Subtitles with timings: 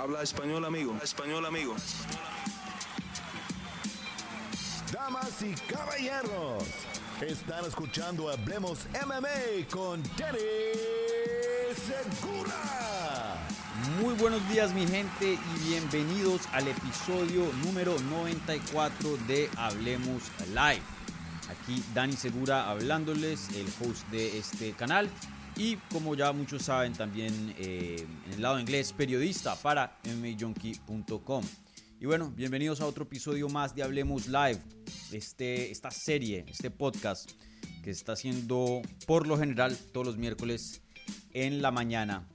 [0.00, 0.96] Habla español, amigo.
[1.02, 1.76] español, amigo.
[4.90, 6.64] Damas y caballeros,
[7.20, 10.38] están escuchando Hablemos MMA con Danny
[11.76, 13.36] Segura.
[14.00, 20.82] Muy buenos días mi gente y bienvenidos al episodio número 94 de Hablemos Live.
[21.50, 25.10] Aquí Dani Segura hablándoles, el host de este canal
[25.56, 31.44] y como ya muchos saben también eh, en el lado inglés periodista para mmajunkie.com.
[32.00, 34.58] Y bueno, bienvenidos a otro episodio más de Hablemos Live,
[35.12, 37.32] este, esta serie, este podcast
[37.82, 40.80] que está haciendo por lo general todos los miércoles
[41.34, 42.26] en la mañana.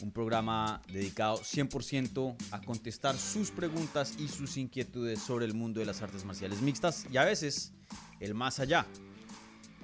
[0.00, 5.86] Un programa dedicado 100% a contestar sus preguntas y sus inquietudes sobre el mundo de
[5.86, 7.72] las artes marciales mixtas y a veces
[8.20, 8.86] el más allá.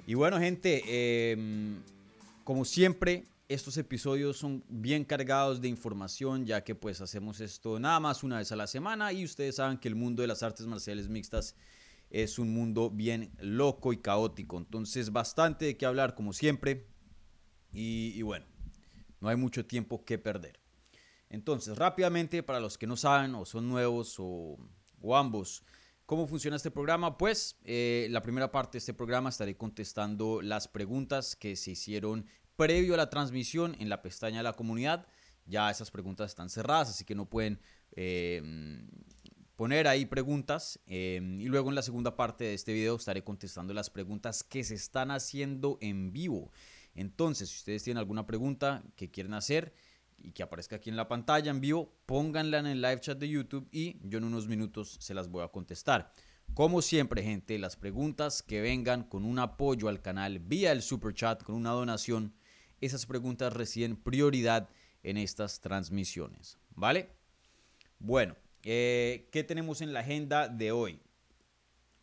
[0.07, 1.75] Y bueno, gente, eh,
[2.45, 7.99] como siempre, estos episodios son bien cargados de información, ya que pues hacemos esto nada
[7.99, 10.65] más una vez a la semana y ustedes saben que el mundo de las artes
[10.67, 11.55] marciales mixtas
[12.11, 14.59] es un mundo bien loco y caótico.
[14.59, 16.87] Entonces, bastante de qué hablar como siempre.
[17.73, 18.45] Y, bueno,
[19.19, 20.59] no hay mucho tiempo que perder.
[21.29, 24.57] Entonces, rápidamente, para los que no saben o son nuevos o,
[25.13, 25.63] ambos,
[26.05, 27.17] ¿Cómo funciona este programa?
[27.17, 32.27] Pues eh, la primera parte de este programa estaré contestando las preguntas que se hicieron
[32.55, 35.07] previo a la transmisión en la pestaña de la comunidad.
[35.47, 37.59] Ya esas preguntas están cerradas, así que no pueden
[37.95, 38.87] em,
[39.55, 40.79] poner ahí preguntas.
[40.85, 44.63] Em, y luego en la segunda parte de este video estaré contestando las preguntas que
[44.63, 46.51] se están haciendo en vivo.
[46.93, 49.73] Entonces, si ustedes tienen alguna pregunta que quieren hacer,
[50.25, 53.29] y que aparezca aquí en la pantalla en vivo, pónganla en el live chat de
[53.29, 56.11] YouTube y yo en unos minutos se las voy a contestar.
[56.53, 61.13] Como siempre, gente, las preguntas que vengan con un apoyo al canal vía el super
[61.13, 62.33] chat, con una donación,
[62.81, 64.69] esas preguntas reciben prioridad
[65.03, 66.57] en estas transmisiones.
[66.71, 67.09] ¿Vale?
[67.99, 71.01] Bueno, eh, ¿qué tenemos en la agenda de hoy?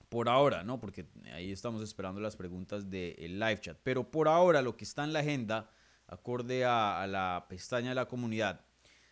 [0.08, 0.78] Por ahora, ¿no?
[0.78, 3.78] Porque ahí estamos esperando las preguntas del live chat.
[3.82, 5.70] Pero por ahora lo que está en la agenda
[6.12, 8.64] acorde a, la pestaña de la comunidad.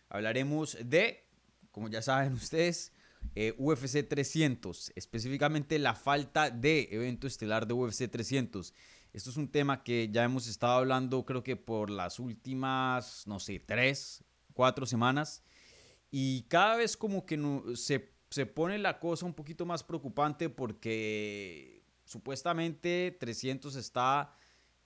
[0.09, 1.25] Hablaremos de,
[1.71, 2.93] como ya saben ustedes,
[3.35, 8.73] eh, UFC 300, específicamente la falta de evento estelar de UFC 300.
[9.13, 13.39] Esto es un tema que ya hemos estado hablando creo que por las últimas, no
[13.39, 14.23] sé, tres,
[14.53, 15.43] cuatro semanas.
[16.11, 17.39] Y cada vez como que
[17.75, 24.35] se, se pone la cosa un poquito más preocupante porque supuestamente 300 está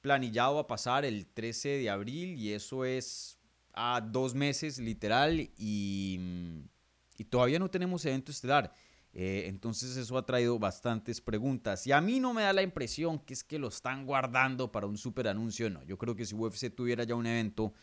[0.06, 3.40] planillado a pasar el 13 de abril y eso es
[3.74, 6.20] a dos meses literal y,
[7.28, 8.72] todavía no tenemos evento estelar.
[9.14, 13.18] Eh, entonces eso ha traído bastantes preguntas y a mí no me da la impresión
[13.18, 15.72] que es que lo están guardando para un super anuncio.
[15.72, 17.74] No, yo creo que si UFC tuviera ya un evento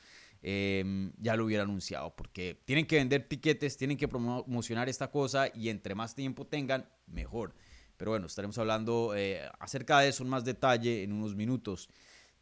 [0.43, 5.49] em, ya lo hubiera anunciado porque tienen que vender tiquetes, tienen que promocionar esta cosa
[5.53, 7.53] y entre más tiempo tengan, mejor.
[7.97, 11.89] Pero bueno, estaremos hablando eh, acerca de eso en más detalle en unos minutos.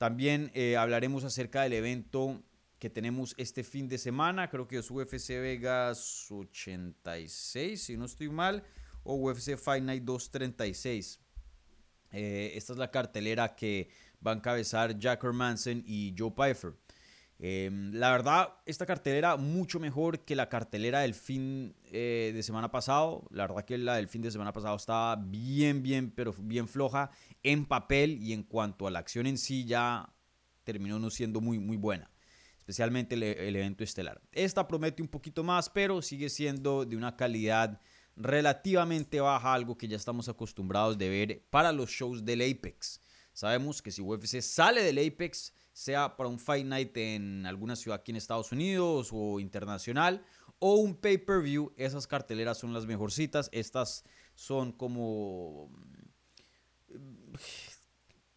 [0.01, 2.43] También eh, hablaremos acerca del evento
[2.79, 4.49] que tenemos este fin de semana.
[4.49, 8.65] Creo que es UFC Vegas 86, si no estoy mal,
[9.03, 11.21] o UFC Fight Night 236.
[12.13, 13.91] Eh, esta es la cartelera que
[14.27, 16.73] va a encabezar Jack Hermanson y Joe Pfeiffer.
[17.43, 22.71] Em, la verdad, esta cartelera mucho mejor que la cartelera del fin eh, de semana
[22.71, 23.27] pasado.
[23.31, 27.11] La verdad que la del fin de semana pasado estaba bien, bien, pero bien floja
[27.43, 30.13] en papel y en cuanto a la acción en sí ya
[30.65, 32.11] terminó no siendo muy, muy buena.
[32.59, 34.21] Especialmente el, el evento estelar.
[34.33, 37.81] Esta promete un poquito más, pero sigue siendo de una calidad
[38.17, 43.01] relativamente baja, algo que ya estamos acostumbrados de ver para los shows del Apex.
[43.33, 48.01] Sabemos que si UFC sale del Apex, sea para un Fight Night en alguna ciudad
[48.01, 50.23] aquí en Estados Unidos o internacional,
[50.59, 53.49] o un pay-per-view, esas carteleras son las mejorcitas.
[53.51, 54.05] Estas
[54.35, 55.71] son como
[56.91, 57.33] mm,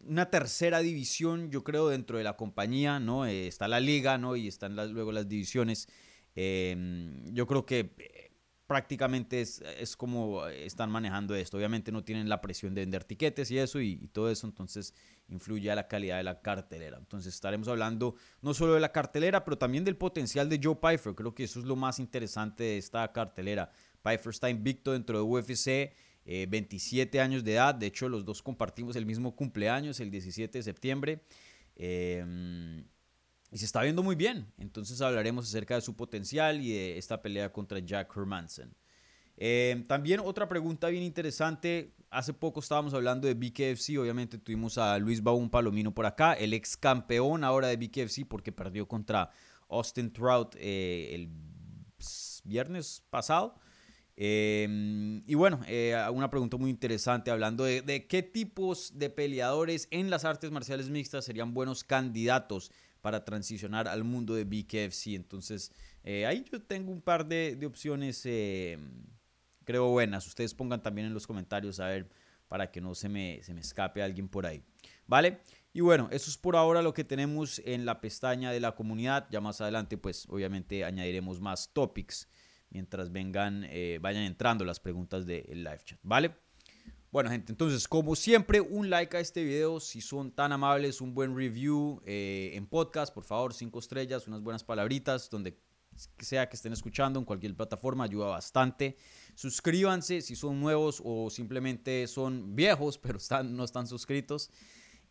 [0.08, 3.26] una tercera división, yo creo, dentro de la compañía, ¿no?
[3.26, 4.36] Eh, está la liga, ¿no?
[4.36, 5.86] Y están luego las divisiones.
[6.34, 8.23] Em, yo creo que
[8.66, 11.56] prácticamente es, es, como están manejando esto.
[11.56, 14.94] Obviamente no tienen la presión de vender tiquetes y eso y, todo eso, entonces
[15.28, 16.98] influye a la calidad de la cartelera.
[16.98, 21.14] Entonces estaremos hablando no solo de la cartelera, pero también del potencial de Joe Pfeiffer.
[21.14, 23.70] Creo que eso es lo más interesante de esta cartelera.
[24.02, 25.92] Pfeiffer está invicto dentro de UFC,
[26.24, 27.74] 27 eh, años de edad.
[27.74, 31.20] De hecho, los dos compartimos el mismo cumpleaños, el 17 de septiembre.
[31.76, 32.84] Eh,
[33.54, 34.52] y se está viendo muy bien.
[34.58, 38.74] Entonces hablaremos acerca de su potencial y de esta pelea contra Jack Hermanson.
[39.36, 41.94] Eh, también otra pregunta bien interesante.
[42.10, 43.96] Hace poco estábamos hablando de BKFC.
[44.00, 48.50] Obviamente tuvimos a Luis Baum Palomino por acá, el ex campeón ahora de BKFC porque
[48.50, 49.30] perdió contra
[49.68, 51.30] Austin Trout eh, el
[52.42, 53.60] viernes pasado.
[54.16, 60.10] Em, y bueno, eh, una pregunta muy interesante hablando de, qué tipos de peleadores en
[60.10, 62.72] las artes marciales mixtas serían buenos candidatos
[63.04, 65.08] para transicionar al mundo de BKFC.
[65.08, 65.70] Entonces,
[66.04, 69.04] eh, ahí yo tengo un par de, opciones, em,
[69.62, 70.26] creo buenas.
[70.26, 72.08] Ustedes pongan también en los comentarios a ver
[72.48, 74.64] para que no se me, se me escape alguien por ahí.
[75.06, 75.40] ¿Vale?
[75.74, 79.26] Y bueno, eso es por ahora lo que tenemos en la pestaña de la comunidad.
[79.30, 82.26] Ya más adelante, pues obviamente añadiremos más topics
[82.70, 86.34] mientras vengan, eh, vayan entrando las preguntas del live chat, ¿vale?
[87.14, 89.78] Bueno, gente, entonces, como siempre, un like a este video.
[89.78, 94.42] Si son tan amables, un buen review eh, en podcast, por favor, cinco estrellas, unas
[94.42, 95.56] buenas palabritas, donde
[96.18, 98.96] sea que estén escuchando, en cualquier plataforma, ayuda bastante.
[99.36, 104.50] Suscríbanse si son nuevos o simplemente son viejos, pero están, no están suscritos.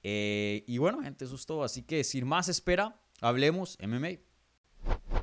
[0.03, 1.63] Eh, y bueno, gente, eso es todo.
[1.63, 5.22] Así que sin más espera, hablemos MMA.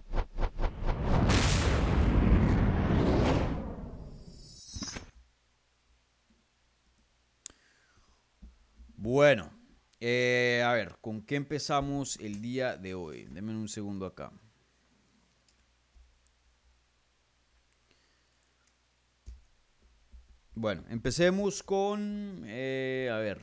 [9.02, 9.50] Bueno,
[9.98, 13.24] eh, a ver, ¿con qué empezamos el día de hoy?
[13.30, 14.30] Denme un segundo acá.
[20.54, 23.40] Bueno, empecemos con, eh, a ver.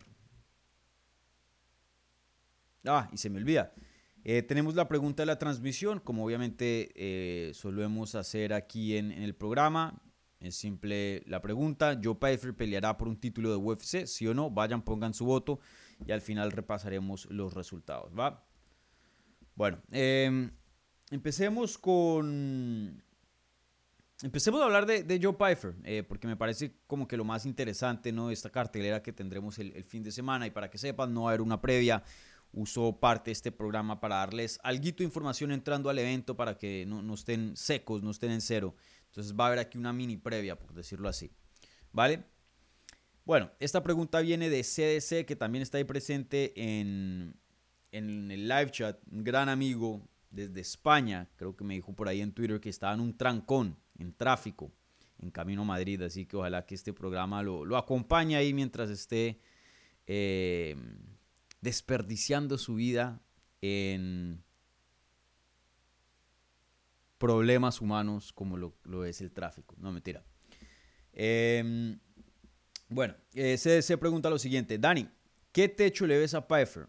[2.85, 3.73] Ah, y se me olvida.
[4.23, 9.33] Eh, tenemos la pregunta de la transmisión, como obviamente solemos hacer aquí en, en, el
[9.33, 9.99] programa.
[10.39, 11.99] Es simple la pregunta.
[12.01, 14.51] Joe Pfeiffer peleará por un título de UFC, sí o no.
[14.51, 15.59] Vayan, pongan su voto
[16.05, 18.43] y al final repasaremos los resultados, ¿va?
[19.55, 20.51] Bueno, em,
[21.09, 23.03] empecemos con...
[24.23, 28.11] Empecemos a hablar de, Joe Pfeiffer, eh, porque me parece como que lo más interesante,
[28.11, 28.31] ¿no?
[28.31, 30.47] Esta cartelera que tendremos el, fin de semana.
[30.47, 32.03] Y para que sepan, no va a haber una previa.
[32.51, 36.85] Uso parte de este programa para darles algo de información entrando al evento para que
[36.87, 38.75] no, no estén secos, no estén en cero.
[39.07, 41.31] Entonces va a haber aquí una mini previa, por decirlo así.
[41.91, 42.23] ¿Vale?
[43.25, 47.35] Bueno, esta pregunta viene de CDC, que también está ahí presente en,
[47.91, 48.99] en el live chat.
[49.11, 52.93] Un gran amigo desde España, creo que me dijo por ahí en Twitter que estaba
[52.93, 54.71] en un trancón, en tráfico,
[55.19, 56.01] en camino a Madrid.
[56.03, 59.39] Así que ojalá que este programa lo, lo acompañe ahí mientras esté
[60.05, 60.75] eh,
[61.59, 63.21] desperdiciando su vida
[63.61, 64.43] en
[67.17, 69.75] problemas humanos como lo, es el tráfico.
[69.77, 70.23] No, mentira.
[71.13, 71.99] Em,
[72.89, 74.77] bueno, eh, se, pregunta lo siguiente.
[74.77, 75.09] Dani,
[75.51, 76.87] ¿qué techo le ves a Pfeiffer?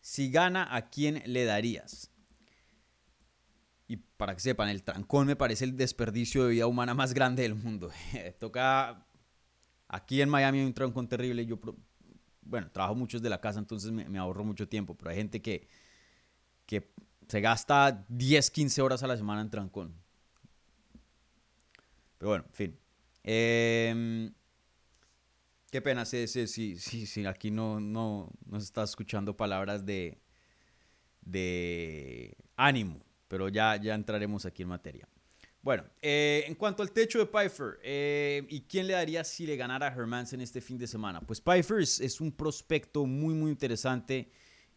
[0.00, 2.10] Si gana, ¿a quién le darías?
[3.88, 7.42] Y para que sepan, el trancón me parece el desperdicio de vida humana más grande
[7.42, 7.90] del mundo.
[8.38, 9.02] Toca...
[9.88, 11.46] Aquí en Miami hay un trancón terrible.
[11.46, 11.60] Yo,
[12.42, 14.96] bueno, trabajo mucho desde la casa, entonces me, me ahorro mucho tiempo.
[14.96, 15.68] Pero hay gente que,
[16.66, 16.92] que
[17.28, 19.94] se gasta 10, 15 horas a la semana en trancón.
[22.18, 22.78] Pero bueno, en fin.
[23.24, 24.32] Em,
[25.70, 26.26] qué pena si,
[26.76, 30.18] si, aquí no, no, no se está escuchando palabras de,
[31.22, 35.08] de ánimo, pero ya, ya entraremos aquí en materia.
[35.60, 39.56] Bueno, eh, en cuanto al techo de Pfeiffer, eh, ¿y quién le daría si le
[39.56, 41.20] ganara a Hermansen este fin de semana?
[41.20, 44.30] Pues Pfeiffer es un prospecto muy, muy interesante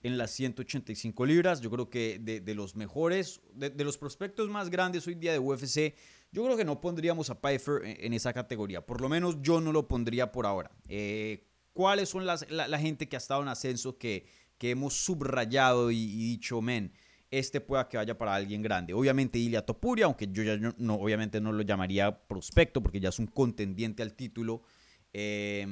[0.03, 1.61] en las 185 libras.
[1.61, 5.95] Yo creo que de, los mejores, de, los prospectos más grandes hoy día de UFC,
[6.31, 8.85] yo creo que no pondríamos a Pfeiffer en, esa categoría.
[8.85, 10.71] Por lo menos yo no lo pondría por ahora.
[10.87, 14.25] Eh, ¿Cuáles son las, la, gente que ha estado en ascenso que,
[14.57, 16.91] que hemos subrayado y, dicho, men,
[17.31, 18.93] este pueda que vaya para alguien grande?
[18.93, 23.19] Obviamente Ilia Topuria, aunque yo ya no, obviamente no lo llamaría prospecto porque ya es
[23.19, 24.63] un contendiente al título.
[25.13, 25.65] Eh,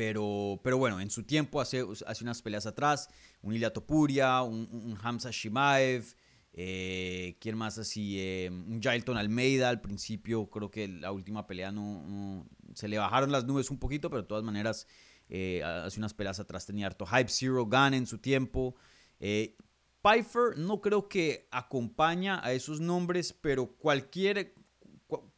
[0.00, 3.10] pero, pero bueno, en su tiempo, hace, hace unas peleas atrás,
[3.42, 6.16] un Ilya Topuria, un, Hamza Shimaev,
[6.54, 8.18] eh, ¿quién más así?
[8.18, 13.30] Eh, un Jailton Almeida al principio, creo que la última pelea no, se le bajaron
[13.30, 14.86] las nubes un poquito, pero de todas maneras,
[15.28, 17.28] eh, hace unas peleas atrás tenía harto hype.
[17.28, 18.76] Zero Gun en su tiempo.
[19.18, 19.58] Eh,
[20.00, 24.54] Pfeiffer no creo que acompaña a esos nombres, pero cualquier,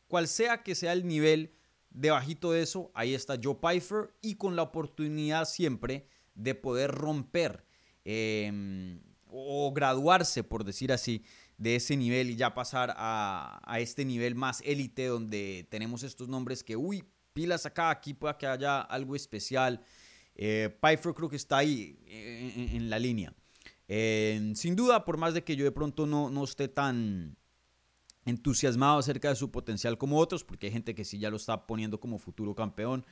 [0.07, 1.53] cual sea que sea el nivel
[1.95, 7.67] Debajito de eso, ahí está Joe Pfeiffer y con la oportunidad siempre de poder romper
[8.05, 11.23] em, o graduarse, por decir así,
[11.59, 16.65] de ese nivel y ya pasar a, este nivel más élite donde tenemos estos nombres
[16.65, 19.85] que, uy, pilas acá, aquí pueda que haya algo especial.
[20.35, 23.35] Eh, Pfeiffer creo que está ahí en, la línea.
[23.87, 27.37] Em, sin duda, por más de que yo de pronto no, no esté tan
[28.25, 31.67] entusiasmado acerca de su potencial como otros, porque hay gente que sí ya lo está
[31.67, 33.05] poniendo como futuro campeón.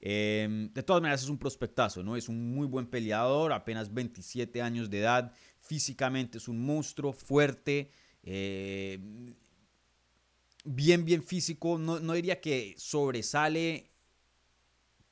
[0.00, 2.16] Em, de todas maneras es un prospectazo, ¿no?
[2.16, 7.90] Es un muy buen peleador, apenas 27 años de edad, físicamente es un monstruo fuerte.
[8.22, 8.98] Eh,
[10.64, 11.78] bien, bien físico.
[11.78, 13.90] No, no diría que sobresale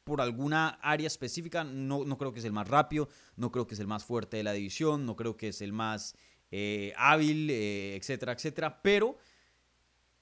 [0.05, 1.65] por alguna área específica.
[1.65, 4.37] No, no creo que es el más rápido, no creo que es el más fuerte
[4.37, 6.15] de la división, no creo que es el más
[6.53, 8.83] eh, hábil, eh, etcétera, etcétera.
[8.83, 9.19] Pero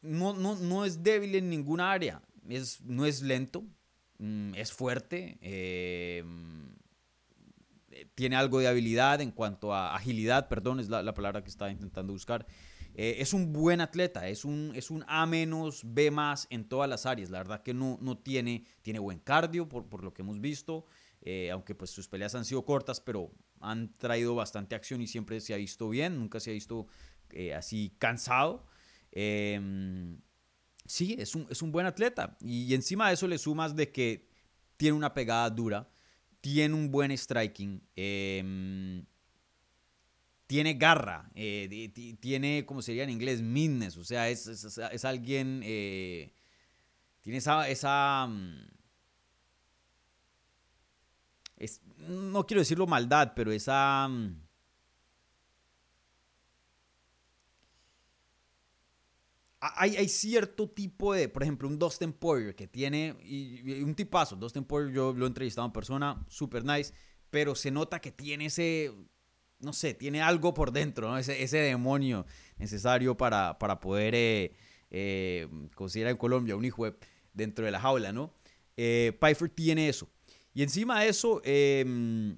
[0.05, 2.23] no, no, no es débil en ninguna área.
[2.49, 3.65] Es, no es lento,
[4.19, 5.39] mm, es fuerte.
[5.41, 6.23] Eh,
[8.15, 12.13] tiene algo de habilidad en cuanto a agilidad, perdón, es la, palabra que estaba intentando
[12.13, 12.47] buscar.
[12.97, 16.89] Eh, es un buen atleta, es un, es un A menos, B más en todas
[16.89, 17.31] las áreas.
[17.31, 20.87] La verdad que no, no tiene, tiene buen cardio por, por lo que hemos visto,
[21.23, 25.41] eh, aunque pues sus peleas han sido cortas, pero han traído bastante acción y siempre
[25.41, 26.87] se ha visto bien, nunca se ha visto
[27.57, 28.65] así cansado.
[29.17, 30.21] Em,
[30.85, 32.37] sí, es un, es un buen atleta.
[32.41, 34.29] Y encima de eso le sumas de que
[34.77, 35.89] tiene una pegada dura
[36.45, 39.07] tiene un buen striking, em,
[40.47, 41.91] tiene garra, eh,
[42.21, 46.35] tiene, como sería en inglés, meanness, o sea, es, es, alguien, eh,
[47.23, 48.67] tiene esa, esa mm,
[52.33, 54.07] no quiero decirlo maldad, pero esa...
[59.77, 64.65] Hay, cierto tipo de, por ejemplo, un Dustin Poirier que tiene, y, un tipazo, Dustin
[64.65, 66.93] Poirier yo lo he entrevistado en persona, super nice,
[67.31, 68.93] pero se nota que tiene ese,
[69.61, 72.27] no sé, tiene algo por dentro, ese, ese demonio
[72.59, 74.55] necesario para, para poder, eh,
[74.91, 76.85] eh, considerar en Colombia, un hijo
[77.33, 78.33] dentro de la jaula, ¿no?
[78.77, 80.09] Eh, Pfeiffer tiene eso.
[80.53, 82.37] Y encima de eso, eh,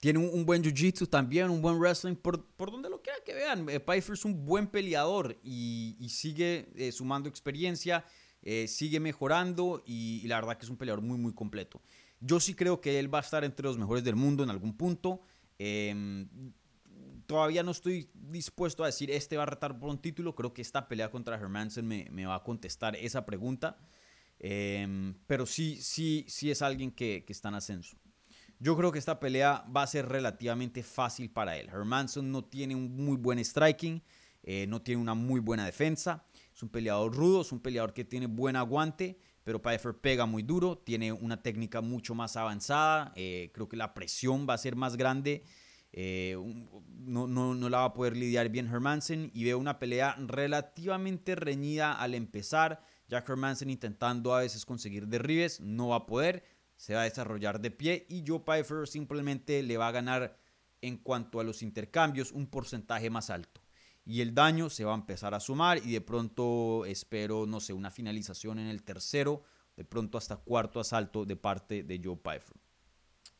[0.00, 3.68] tiene un, buen jiu-jitsu también, un buen wrestling, por, por donde lo quiera que vean.
[3.68, 8.04] Eh, Pfeiffer es un buen peleador y, sigue eh, sumando experiencia,
[8.42, 11.80] eh, sigue mejorando y, la verdad que es un peleador muy, muy completo.
[12.20, 14.76] Yo sí creo que él va a estar entre los mejores del mundo en algún
[14.76, 15.20] punto.
[15.58, 16.28] Em,
[17.26, 20.34] todavía no estoy dispuesto a decir este va a retar por un título.
[20.34, 23.78] Creo que esta pelea contra Hermansen me, me va a contestar esa pregunta.
[24.38, 27.96] Em, pero sí, sí, sí es alguien que, que está en ascenso.
[28.58, 31.68] Yo creo que esta pelea va a ser relativamente fácil para él.
[31.68, 34.02] Hermanson no tiene un muy buen striking,
[34.42, 36.24] eh, no tiene una muy buena defensa.
[36.54, 40.42] Es un peleador rudo, es un peleador que tiene buen aguante, pero Pfeiffer pega muy
[40.42, 43.12] duro, tiene una técnica mucho más avanzada.
[43.14, 45.44] Eh, creo que la presión va a ser más grande.
[45.92, 46.36] Eh,
[46.98, 51.34] no, no, no, la va a poder lidiar bien Hermansen y veo una pelea relativamente
[51.34, 52.82] reñida al empezar.
[53.08, 56.42] Jack Hermansen intentando a veces conseguir derribes, no va a poder
[56.76, 60.38] se va a desarrollar de pie y Joe Pfeiffer simplemente le va a ganar
[60.82, 63.60] en cuanto a los intercambios un porcentaje más alto.
[64.04, 67.72] Y el daño se va a empezar a sumar y de pronto espero, no sé,
[67.72, 69.42] una finalización en el tercero,
[69.76, 72.56] de pronto hasta cuarto asalto de parte de Joe Pfeiffer.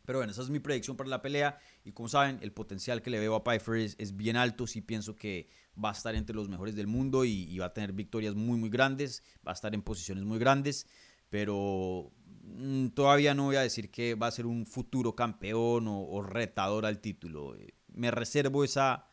[0.04, 1.58] Pero bueno, esa es mi predicción para la pelea.
[1.84, 4.66] Y como saben, el potencial que le veo a Pfeiffer es, bien alto.
[4.66, 5.48] Sí pienso que
[5.82, 8.56] va a estar entre los mejores del mundo y, y, va a tener victorias muy,
[8.56, 9.24] muy grandes.
[9.46, 10.86] Va a estar en posiciones muy grandes.
[11.28, 12.12] Pero
[12.94, 17.00] todavía no voy a decir que va a ser un futuro campeón o, retador al
[17.00, 17.56] título.
[17.56, 19.08] Eh, me reservo esa,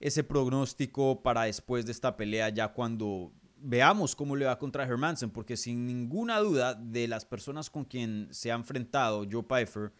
[0.00, 5.30] ese pronóstico para después de esta pelea, ya cuando veamos cómo le va contra Hermansen,
[5.30, 9.92] porque sin ninguna duda de las personas con quien se ha enfrentado Joe Pfeiffer,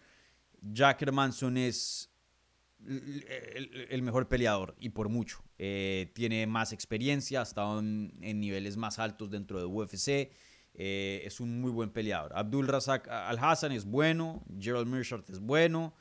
[0.61, 2.11] Jack Hermanson es
[2.85, 5.43] el, mejor peleador y por mucho.
[5.59, 10.31] Eh, tiene más experiencia, ha estado en, en niveles más altos dentro de UFC
[10.79, 12.33] eh, es un muy buen peleador.
[12.35, 15.95] Abdul Razak Al-Hassan es bueno, Gerald Mearshart es bueno,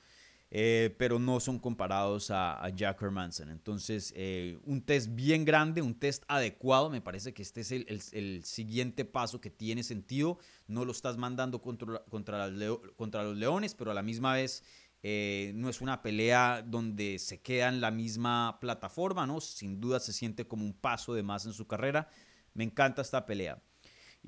[0.52, 3.50] eh, pero no son comparados a, Jack Hermanson.
[3.50, 6.90] Entonces, eh, un test bien grande, un test adecuado.
[6.90, 10.40] Me parece que este es el, siguiente paso que tiene sentido.
[10.68, 12.50] No lo estás mandando contra, contra,
[12.98, 14.64] contra los Leones, pero a la misma vez
[15.04, 19.40] no es una pelea donde se queda en la misma plataforma, ¿no?
[19.40, 22.10] Sin duda se siente como un paso de más en su carrera.
[22.56, 23.62] Me encanta esta pelea.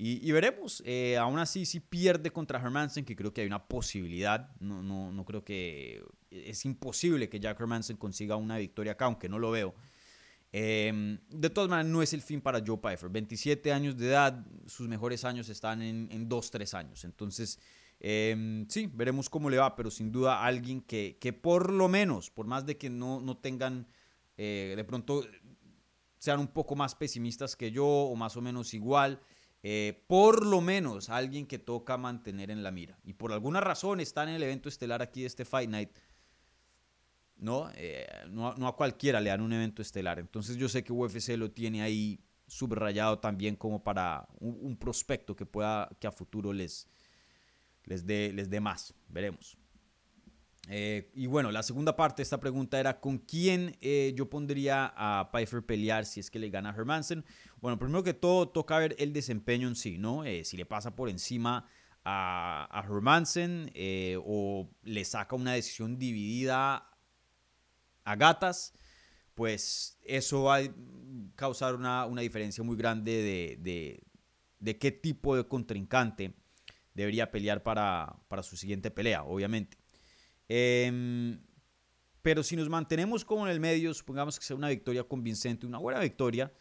[0.00, 0.80] Y, veremos.
[0.86, 4.48] Eh, aún así, si pierde contra Hermansen, que creo que hay una posibilidad.
[4.60, 6.04] No, no, no creo que.
[6.30, 9.74] Es imposible que Jack Hermansen consiga una victoria acá, aunque no lo veo.
[10.52, 13.10] Em, de todas maneras, no es el fin para Joe Pfeiffer.
[13.10, 17.04] 27 años de edad, sus mejores años están en, en 2-3 años.
[17.04, 17.58] Entonces,
[17.98, 22.30] em, sí, veremos cómo le va, pero sin duda alguien que, que por lo menos,
[22.30, 23.88] por más de que no, no tengan,
[24.36, 25.26] eh, de pronto
[26.18, 29.20] sean un poco más pesimistas que yo o más o menos igual,
[29.62, 32.98] eh, por lo menos alguien que toca mantener en la mira.
[33.04, 35.90] Y por alguna razón está en el evento estelar aquí de este Fight Night.
[37.38, 37.70] ¿no?
[37.74, 40.18] Eh, no, a cualquiera le dan un evento estelar.
[40.18, 45.46] Entonces yo sé que UFC lo tiene ahí subrayado también como para un, prospecto que
[45.46, 46.88] pueda, que a futuro les,
[47.84, 48.94] les dé les dé más.
[49.08, 49.56] Veremos.
[50.70, 54.92] Eh, y bueno, la segunda parte de esta pregunta era con quién eh, yo pondría
[54.94, 57.24] a Pfeiffer pelear si es que le gana a Hermansen.
[57.60, 60.24] Bueno, primero que todo toca ver el desempeño en sí, ¿no?
[60.24, 61.66] Eh, si le pasa por encima
[62.04, 63.72] a, Hermansen
[64.24, 66.90] o le saca una decisión dividida
[68.04, 68.74] a gatas,
[69.34, 70.62] pues eso va a
[71.34, 74.02] causar una, diferencia muy grande de,
[74.60, 76.34] de, qué tipo de contrincante
[76.94, 79.77] debería pelear para, para su siguiente pelea, obviamente.
[80.48, 81.38] Em,
[82.22, 85.78] pero si nos mantenemos como en el medio, supongamos que sea una victoria convincente, una
[85.78, 86.52] buena victoria,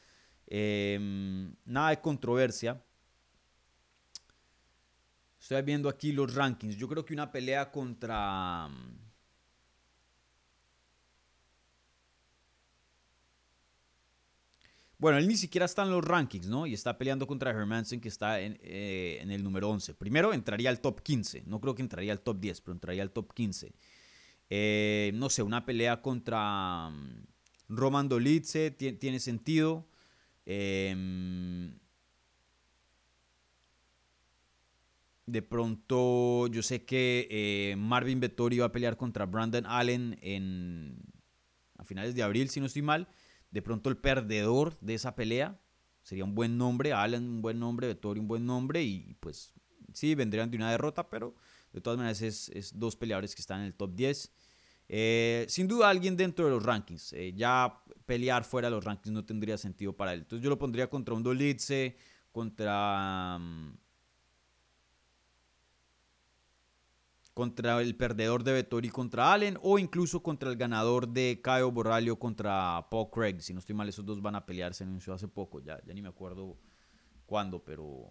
[0.46, 2.84] em, nada de controversia.
[5.40, 6.76] Estoy viendo aquí los rankings.
[6.76, 8.70] Yo creo que una pelea contra...
[15.00, 16.66] Bueno, él ni siquiera está en los rankings, ¿no?
[16.66, 19.94] Y está peleando contra Hermansen, que está en, eh, el número 11.
[19.94, 21.44] Primero entraría al top 15.
[21.46, 23.74] No creo que entraría al top 10, pero entraría al top 15.
[24.50, 27.28] Eh, no sé, una pelea contra mm,
[27.70, 29.88] Roman Dolitze tiene sentido.
[30.48, 31.78] Em,
[35.28, 40.98] de pronto, yo sé que eh, Marvin Vettori va a pelear contra Brandon Allen en,
[41.78, 43.08] a finales de abril, si no estoy mal
[43.58, 45.60] de pronto el perdedor de esa pelea
[46.04, 49.52] sería un buen nombre, Allen un buen nombre, Vettori un buen nombre y pues
[49.96, 51.34] sí, vendrían de una derrota, pero
[51.74, 54.32] de todas maneras es, dos peleadores que están en el top 10.
[54.90, 57.14] Eh, sin duda alguien dentro de los rankings.
[57.14, 60.20] Eh, ya pelear fuera de los rankings no tendría sentido para él.
[60.20, 61.98] Entonces yo lo pondría contra un Dolitze,
[62.32, 63.40] contra...
[63.40, 63.76] Mm,
[67.38, 72.18] contra el perdedor de Vettori contra Allen o incluso contra el ganador de Caio Borralio
[72.18, 73.42] contra Paul Craig.
[73.42, 75.94] Si no estoy mal, esos dos van a pelear, se anunció hace poco, ya, ya
[75.94, 76.58] ni me acuerdo
[77.28, 78.10] cuándo, pero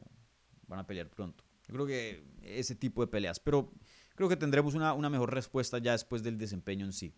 [0.68, 1.42] van a pelear pronto.
[1.66, 3.72] Yo creo que ese tipo de peleas, pero
[4.14, 7.12] creo que tendremos una, mejor respuesta ya después del desempeño en sí.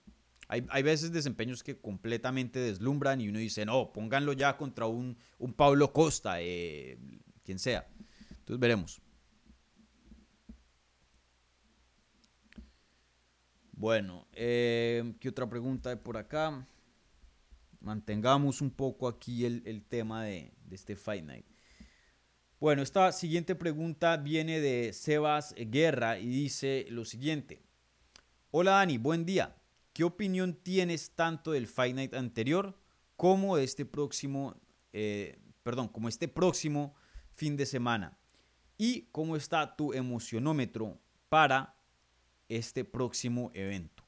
[0.48, 5.18] Hay, hay, veces desempeños que completamente deslumbran y uno dice, no, pónganlo ya contra un,
[5.38, 6.98] un Pablo Costa, eh,
[7.44, 7.86] quien sea.
[8.30, 9.02] Entonces veremos.
[13.78, 16.67] Bueno, eh, ¿qué otra pregunta hay por acá?
[17.78, 21.47] Mantengamos un poco aquí el, tema de, este Fight Night.
[22.58, 27.62] Bueno, esta siguiente pregunta viene de Sebas Guerra y dice lo siguiente.
[28.50, 29.54] Hola Dani, buen día.
[29.93, 32.76] ¿Qué opinión tienes tanto del Fight Night anterior
[33.14, 34.56] como de este próximo,
[34.93, 36.97] eh, perdón, como este próximo
[37.32, 38.19] fin de semana?
[38.76, 41.77] ¿Y cómo está tu emocionómetro para
[42.49, 44.04] este próximo evento.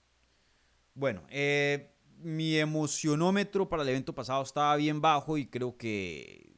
[0.94, 6.50] Bueno, eh, mi emocionómetro para el evento pasado estaba bien bajo y creo que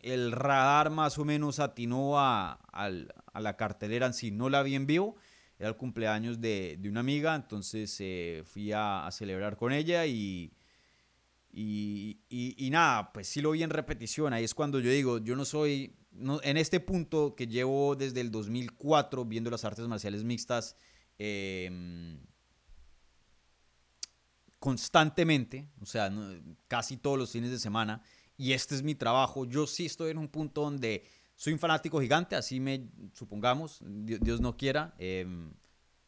[0.00, 2.58] el radar más o menos atinó a,
[3.34, 4.30] la cartelera en sí.
[4.30, 5.16] No la vi en vivo,
[5.58, 10.52] era el cumpleaños de, una amiga, entonces eh, fui a, celebrar con ella y,
[11.52, 14.32] y, nada, pues sí lo vi en repetición.
[14.32, 15.94] Ahí es cuando yo digo, yo no soy,
[16.42, 20.76] en este punto que llevo desde el 2004 viendo las artes marciales mixtas,
[21.22, 22.18] Em,
[24.58, 26.10] constantemente, o sea,
[26.66, 28.02] casi todos los fines de semana,
[28.38, 29.44] y este es mi trabajo.
[29.44, 31.04] Yo sí estoy en un punto donde
[31.36, 35.52] soy un fanático gigante, así me supongamos, Dios, no quiera, em,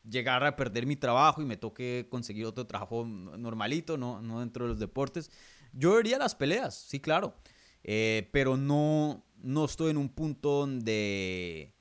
[0.09, 4.65] llegar a perder mi trabajo y me toque conseguir otro trabajo normalito, no, no dentro
[4.65, 5.31] de los deportes.
[5.75, 7.37] Yo vería las peleas, sí, claro,
[7.85, 11.75] eh, pero no, no estoy en un punto donde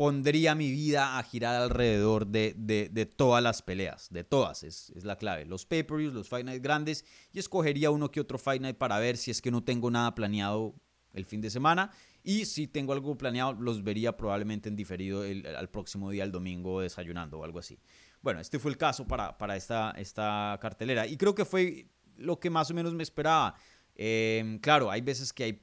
[0.00, 5.04] pondría mi vida a girar alrededor de, de, todas las peleas, de todas, es, es
[5.04, 5.44] la clave.
[5.44, 9.30] Los pay-per-views, los Fight grandes, y escogería uno que otro Fight Night para ver si
[9.30, 10.74] es que no tengo nada planeado
[11.12, 11.90] el fin de semana.
[12.22, 16.32] Y si tengo algo planeado, los vería probablemente en diferido el, al próximo día, el
[16.32, 17.78] domingo, desayunando o algo así.
[18.22, 21.06] Bueno, este fue el caso para, para esta, esta cartelera.
[21.06, 23.54] Y creo que fue lo que más o menos me esperaba.
[23.94, 25.62] Eh, claro, hay veces que hay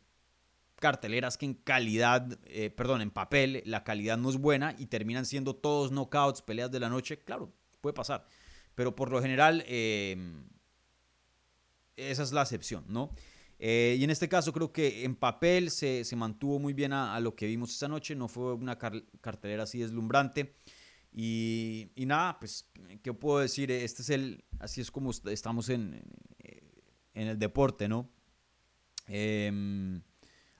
[0.79, 5.25] carteleras que en calidad, eh, perdón, en papel, la calidad no es buena y terminan
[5.25, 8.25] siendo todos knockouts, peleas de la noche, claro, puede pasar.
[8.75, 10.47] Pero por lo general, em,
[11.95, 13.11] esa es la excepción, ¿no?
[13.59, 17.35] Eh, y en este caso creo que en papel se, mantuvo muy bien a, lo
[17.35, 20.53] que vimos esa noche, no fue una cartelera así deslumbrante.
[21.11, 22.69] Y, nada, pues,
[23.01, 23.71] ¿qué puedo decir?
[23.71, 26.03] Este es el, así es como estamos en,
[27.15, 28.11] en el deporte, ¿no?
[29.07, 29.99] Eh,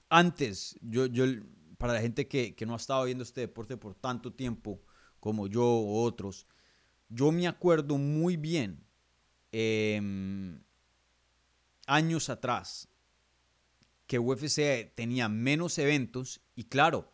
[0.08, 1.24] antes, yo, yo
[1.78, 4.82] para la gente que, no ha estado viendo este deporte por tanto tiempo
[5.20, 6.46] como yo o otros,
[7.08, 8.84] yo me acuerdo muy bien
[9.52, 10.60] em,
[11.86, 12.88] años atrás
[14.06, 17.10] que UFC tenía menos eventos y claro,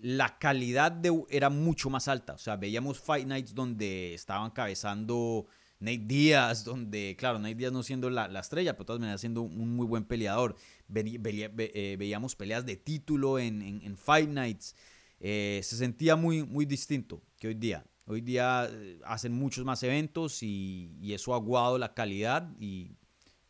[0.00, 2.34] la calidad de, era mucho más alta.
[2.34, 5.46] O sea, veíamos Fight Nights donde estaban cabezando
[5.80, 9.76] Nate Díaz, donde, claro, Nate Díaz no siendo la, estrella, pero todas maneras siendo un
[9.76, 10.56] muy buen peleador.
[10.94, 14.74] Eh, veíamos peleas de título en, Fight Nights.
[15.20, 17.84] Eh, se sentía muy, muy distinto que hoy día.
[18.06, 22.92] Hoy día eh, hacen muchos más eventos y, eso ha aguado la calidad y,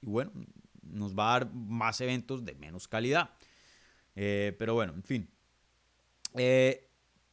[0.00, 0.32] bueno,
[0.82, 3.30] nos va a dar más eventos de menos calidad.
[4.14, 5.28] pero bueno, en fin.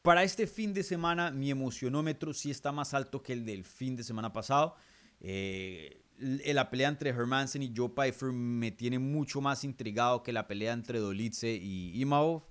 [0.02, 3.96] para este fin de semana mi emocionómetro sí está más alto que el del fin
[3.96, 4.76] de semana pasado.
[5.20, 10.46] Eh, la pelea entre Hermansen y Joe Pfeiffer me tiene mucho más intrigado que la
[10.46, 12.44] pelea entre Dolitze y Imavov.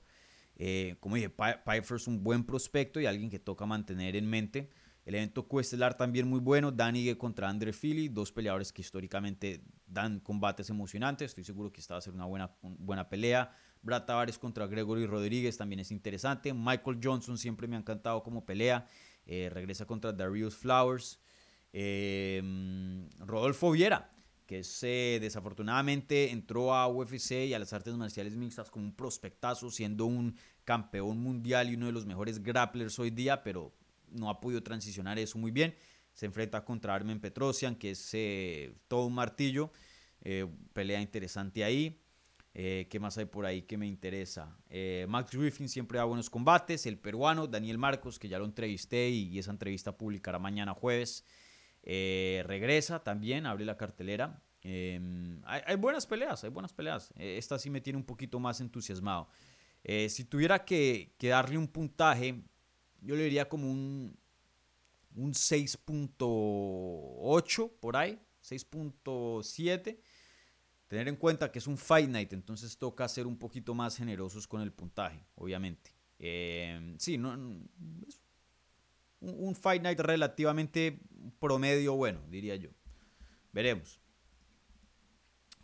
[0.57, 4.69] Eh, como dije, Pfeiffer es un buen prospecto y alguien que toca mantener en mente.
[5.05, 6.71] El evento cuestelar también muy bueno.
[6.71, 11.31] Danny contra Andre Philly, dos peleadores que históricamente dan combates emocionantes.
[11.31, 13.55] Estoy seguro que esta va a ser una buena, buena pelea.
[13.83, 16.53] Brad Tavares contra Gregory Rodríguez también es interesante.
[16.53, 18.87] Michael Johnson siempre me ha encantado como pelea.
[19.27, 21.19] Eh, regresa contra Darius Flowers.
[21.77, 24.09] Em, Rodolfo Viera,
[24.47, 24.61] que
[25.19, 30.37] desafortunadamente entró a UFC y a las artes marciales mixtas como un prospectazo, siendo un
[30.63, 33.73] campeón mundial y uno de los mejores grapplers hoy día, pero
[34.09, 35.75] no ha podido transicionar eso muy bien.
[36.13, 39.69] Se enfrenta contra Armen Petrosian, que es eh, todo un martillo.
[40.21, 41.99] Eh, pelea interesante ahí.
[42.53, 44.57] Eh, ¿Qué más hay por ahí que me interesa?
[45.09, 46.85] Max Griffin siempre da buenos combates.
[46.85, 51.25] El peruano Daniel Marcos, que ya lo entrevisté y esa entrevista publicará mañana jueves.
[51.85, 54.41] Eh, regresa también, abre la cartelera.
[54.61, 57.13] Em, hay, buenas peleas, hay buenas peleas.
[57.17, 59.29] Eh, esta sí me tiene un poquito más entusiasmado.
[59.83, 62.41] Eh, si tuviera que, darle un puntaje,
[63.01, 64.17] yo le diría como un,
[65.13, 69.99] un 6.8 por ahí, 6.7.
[70.87, 74.47] Tener en cuenta que es un Fight Night, entonces toca ser un poquito más generosos
[74.47, 75.93] con el puntaje, obviamente.
[76.17, 77.35] Em, sí, no,
[78.07, 78.21] es
[79.25, 80.99] un, Fight Night relativamente
[81.39, 82.69] promedio bueno, diría yo.
[83.51, 83.99] Veremos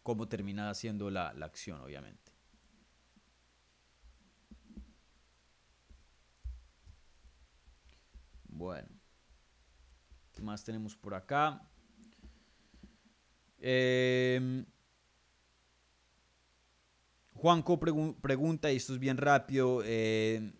[0.03, 2.31] cómo termina siendo la, acción, obviamente.
[8.45, 8.89] Bueno,
[10.33, 11.61] ¿qué más tenemos por acá?
[13.59, 14.65] Eh,
[17.41, 20.53] Juanco pregunta, y esto es bien rápido, eh,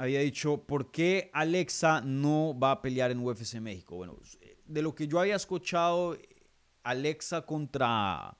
[0.00, 3.96] había dicho, ¿por qué Alexa no va a pelear en UFC México?
[3.96, 4.16] Bueno,
[4.64, 6.16] de lo que yo había escuchado,
[6.82, 8.38] Alexa contra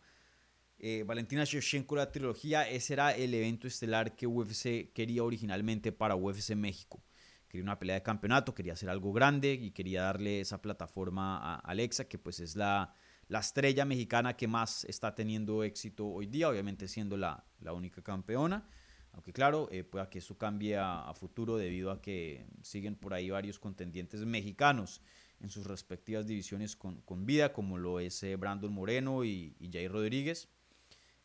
[0.79, 6.16] eh, Valentina Shevchenko, la trilogía, ese era el evento estelar que UFC quería originalmente para
[6.16, 7.03] UFC México.
[7.46, 11.57] Quería una pelea de campeonato, quería hacer algo grande y quería darle esa plataforma a
[11.57, 12.94] Alexa, que pues es la,
[13.29, 18.01] la estrella mexicana que más está teniendo éxito hoy día, obviamente siendo la, la única
[18.01, 18.66] campeona.
[19.12, 23.31] Aunque claro, eh, pueda que eso cambie a, futuro debido a que siguen por ahí
[23.31, 25.01] varios contendientes mexicanos
[25.40, 30.49] en sus respectivas divisiones con, vida, como lo es eh, Brandon Moreno y, Jair Rodríguez.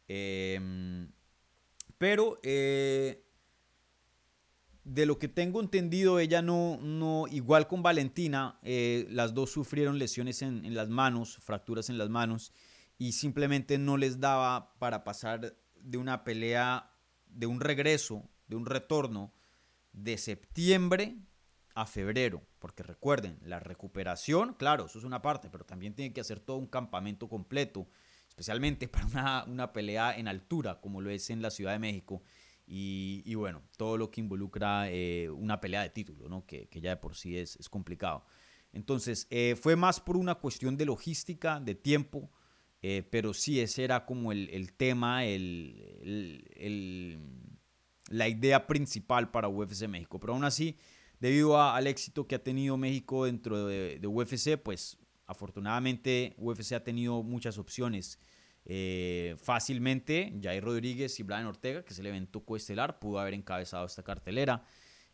[0.07, 1.11] Em,
[1.97, 3.23] pero eh,
[4.83, 10.41] de lo que tengo entendido, ella no, no igual con Valentina, las dos sufrieron lesiones
[10.41, 12.51] en, en las manos, fracturas en las manos,
[12.97, 16.94] y simplemente no les daba para pasar de una pelea
[17.35, 19.33] de un regreso, de un retorno
[19.91, 21.17] de septiembre
[21.75, 26.21] a febrero, porque recuerden, la recuperación, claro, eso es una parte, pero también tiene que
[26.21, 27.87] hacer todo un campamento completo,
[28.29, 32.23] especialmente para una, pelea en altura, como lo es en la Ciudad de México,
[32.67, 36.47] y, bueno, todo lo que involucra eh, una pelea de título, ¿no?
[36.47, 38.25] que, ya de por sí es, complicado.
[38.73, 42.31] Entonces, eh, fue más por una cuestión de logística, de tiempo,
[42.87, 47.19] eh, pero sí, ese era como el, tema, el,
[48.11, 50.19] la idea principal para UFC México.
[50.19, 50.77] Pero aún así,
[51.19, 57.23] debido al éxito que ha tenido México dentro de, UFC, pues afortunadamente UFC ha tenido
[57.23, 58.19] muchas opciones.
[58.65, 63.87] Eh, fácilmente, Jair Rodríguez y Brian Ortega, que es el evento coestelar, pudo haber encabezado
[63.87, 64.63] esta cartelera.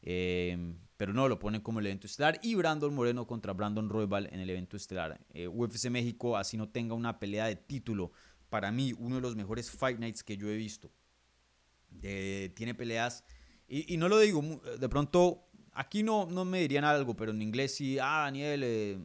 [0.01, 2.39] Eh, pero no, lo ponen como el evento estelar.
[2.43, 5.19] Y Brandon Moreno contra Brandon Roybal en el evento estelar.
[5.33, 8.11] Eh, UFC México, así no tenga una pelea de título,
[8.49, 10.91] para mí uno de los mejores Fight Nights que yo he visto.
[11.89, 13.23] tiene peleas,
[13.67, 14.43] y, no lo digo,
[14.79, 18.99] de pronto, aquí no, no me dirían algo, pero en inglés sí, ah, Daniel, eh,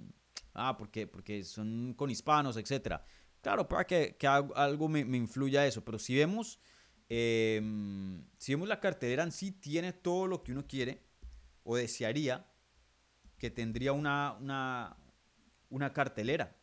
[0.52, 3.00] ah, porque, porque son con hispanos, etc.
[3.40, 6.60] Claro, para que, que algo me, me, influya eso, pero si vemos,
[7.08, 11.05] em, si vemos la cartelera en sí, tiene todo lo que uno quiere
[11.66, 12.46] o desearía
[13.38, 14.96] que tendría una, una,
[15.68, 16.56] una cartelera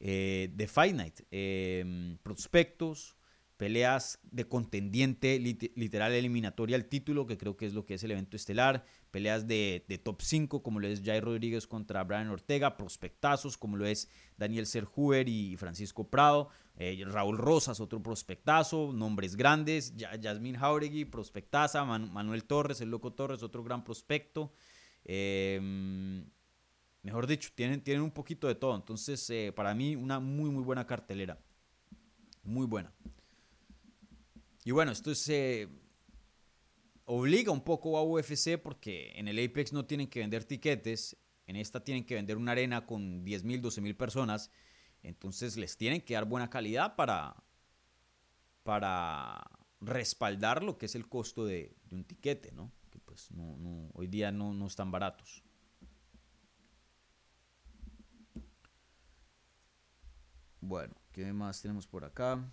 [0.00, 1.20] eh, de Fight Night.
[1.30, 3.16] Em, prospectos,
[3.56, 8.12] peleas de contendiente literal eliminatoria al título, que creo que es lo que es el
[8.12, 13.58] evento estelar, peleas de, top 5, como lo es Jair Rodríguez contra Brian Ortega, prospectazos,
[13.58, 19.96] como lo es Daniel Serhuber y Francisco Prado, eh, Raúl Rosas, otro prospectazo, nombres grandes,
[19.96, 24.52] Yasmín Jauregui, prospectaza, Manuel Torres, el Loco Torres, otro gran prospecto.
[25.04, 26.24] Em,
[27.02, 30.62] mejor dicho, tienen, tienen un poquito de todo, entonces eh, para mí una muy, muy
[30.62, 31.40] buena cartelera,
[32.44, 32.92] muy buena.
[34.64, 35.68] Y bueno, esto se
[37.06, 41.16] obliga un poco a UFC porque en el Apex no tienen que vender tiquetes,
[41.48, 44.52] en esta tienen que vender una arena con 10 mil, 12 mil personas,
[45.02, 47.36] entonces les tienen que dar buena calidad para,
[48.62, 52.72] para respaldar lo que es el costo de, un tiquete, ¿no?
[52.90, 55.42] Que pues no, hoy día no, están baratos.
[60.60, 62.44] Bueno, ¿qué más tenemos por acá?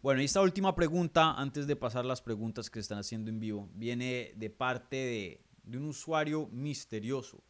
[0.00, 3.40] Bueno, y esta última pregunta, antes de pasar las preguntas que se están haciendo en
[3.40, 5.44] vivo, viene de parte de,
[5.76, 7.42] un usuario misterioso.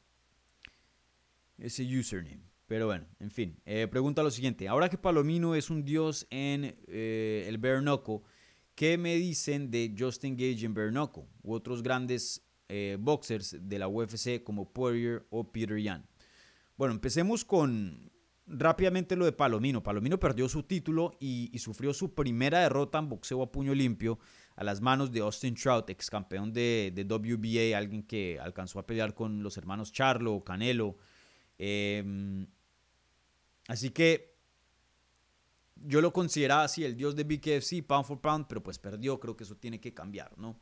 [1.58, 2.48] ese username.
[2.66, 3.60] Pero bueno, en fin.
[3.66, 4.66] Eh, pregunta lo siguiente.
[4.66, 8.22] Ahora que Palomino es un dios en eh, el Bernoco,
[8.74, 12.42] ¿Qué me dicen de Justin Gage en Bernoco u otros grandes
[12.98, 16.09] boxers de la UFC como Poirier o Peter Yan?
[16.80, 18.10] Bueno, empecemos con
[18.46, 19.82] rápidamente lo de Palomino.
[19.82, 24.18] Palomino perdió su título y, sufrió su primera derrota en boxeo a puño limpio
[24.56, 29.12] a las manos de Austin Trout, ex campeón de, WBA, alguien que alcanzó a pelear
[29.12, 30.96] con los hermanos Charlo, Canelo.
[31.58, 32.46] Em,
[33.68, 34.38] así que
[35.76, 39.36] yo lo consideraba así, el dios de BKFC, pound for pound, pero pues perdió, creo
[39.36, 40.58] que eso tiene que cambiar, ¿no?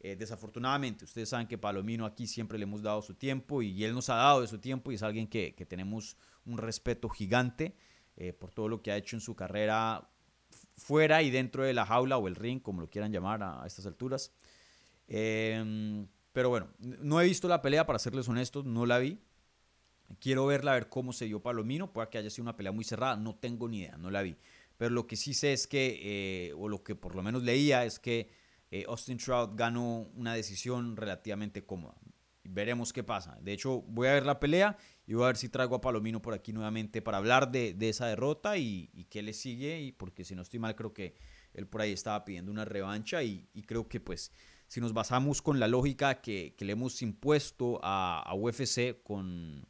[0.00, 3.94] Eh, desafortunadamente, ustedes saben que Palomino aquí siempre le hemos dado su tiempo y, él
[3.94, 7.74] nos ha dado de su tiempo y es alguien que, tenemos un respeto gigante
[8.16, 10.08] eh, por todo lo que ha hecho en su carrera
[10.76, 13.86] fuera y dentro de la jaula o el ring, como lo quieran llamar a, estas
[13.86, 14.32] alturas.
[15.08, 19.18] Em, pero bueno, no he visto la pelea, para serles honestos, no la vi.
[20.20, 21.92] Quiero verla, a ver cómo se dio Palomino.
[21.92, 24.36] Puede que haya sido una pelea muy cerrada, no tengo ni idea, no la vi.
[24.76, 27.84] Pero lo que sí sé es que, eh, o lo que por lo menos leía,
[27.84, 28.30] es que
[28.70, 31.96] eh, Austin Trout ganó una decisión relativamente cómoda.
[32.44, 33.38] Veremos qué pasa.
[33.42, 34.76] De hecho, voy a ver la pelea
[35.06, 38.06] y voy a ver si traigo a Palomino por aquí nuevamente para hablar de, esa
[38.06, 39.80] derrota y, qué le sigue.
[39.80, 41.14] Y porque si no estoy mal, creo que
[41.52, 44.32] él por ahí estaba pidiendo una revancha y, creo que pues
[44.66, 49.66] si nos basamos con la lógica que, le hemos impuesto a, UFC con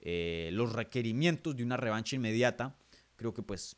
[0.00, 2.76] eh, los requerimientos de una revancha inmediata,
[3.16, 3.76] creo que pues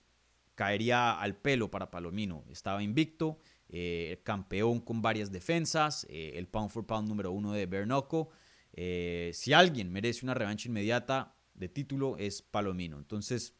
[0.54, 2.44] caería al pelo para Palomino.
[2.48, 7.66] Estaba invicto, eh, campeón con varias defensas, eh, el pound for pound número uno de
[7.66, 8.30] Bernoco.
[8.72, 12.98] Eh, si alguien merece una revancha inmediata de título es Palomino.
[12.98, 13.54] Entonces,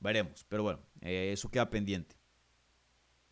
[0.00, 0.44] veremos.
[0.48, 2.16] Pero bueno, eso queda pendiente.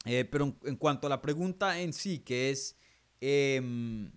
[0.05, 2.77] pero en, cuanto a la pregunta en sí, que es...
[3.21, 4.13] Em,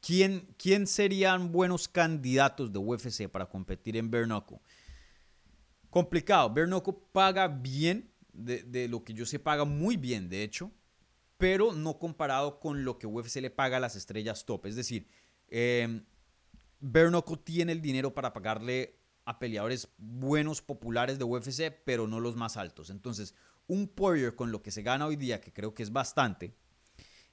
[0.00, 4.60] ¿quién, ¿Quién serían buenos candidatos de UFC para competir en Bernoco?
[5.94, 6.50] complicado.
[6.50, 10.72] Bernoco paga bien, de, lo que yo sé, paga muy bien, de hecho,
[11.38, 14.66] pero no comparado con lo que UFC le paga a las estrellas top.
[14.66, 15.08] Es decir,
[15.48, 16.02] eh,
[17.44, 22.56] tiene el dinero para pagarle a peleadores buenos, populares de UFC, pero no los más
[22.56, 22.90] altos.
[22.90, 23.34] Entonces,
[23.66, 26.54] un Poirier con lo que se gana hoy día, que creo que es bastante,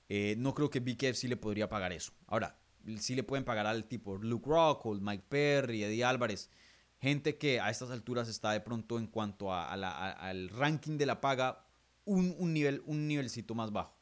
[0.08, 2.14] eh, no creo que BKF sí le podría pagar eso.
[2.28, 2.58] Ahora,
[2.98, 6.50] sí le pueden pagar al tipo Luke Rockhold, Mike Perry, Eddie Álvarez,
[7.02, 11.66] gente que a estas alturas está de pronto en cuanto al ranking de la paga
[12.06, 13.98] un, nivel, un nivelcito más bajo.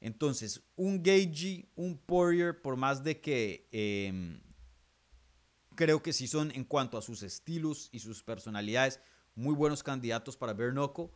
[0.00, 4.40] Entonces, un Gagey, un Poirier, por más de que em,
[5.74, 9.00] creo que sí son en cuanto a sus estilos y sus personalidades
[9.34, 11.14] muy buenos candidatos para Bernoco,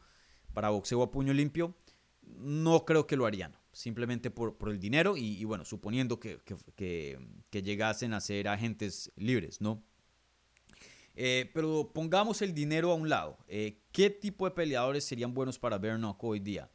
[0.55, 1.77] para boxeo a puño limpio,
[2.23, 6.41] no creo que lo harían, simplemente por, el dinero y, bueno, suponiendo que
[7.53, 9.85] llegasen a ser agentes libres, ¿no?
[11.15, 13.39] Eh, pero pongamos el dinero a un lado.
[13.49, 16.71] Eh, ¿Qué tipo de peleadores serían buenos para Bernock hoy día?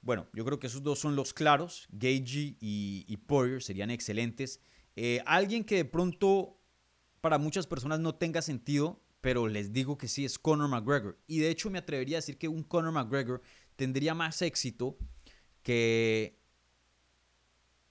[0.00, 1.88] Bueno, yo creo que esos dos son los claros.
[1.90, 4.60] Gagey y, Poirier serían excelentes.
[4.96, 6.60] Eh, alguien que de pronto
[7.20, 11.18] para muchas personas no tenga sentido, pero les digo que sí, es Conor McGregor.
[11.26, 13.42] Y de hecho me atrevería a decir que un Conor McGregor
[13.76, 14.96] tendría más éxito
[15.62, 16.40] que,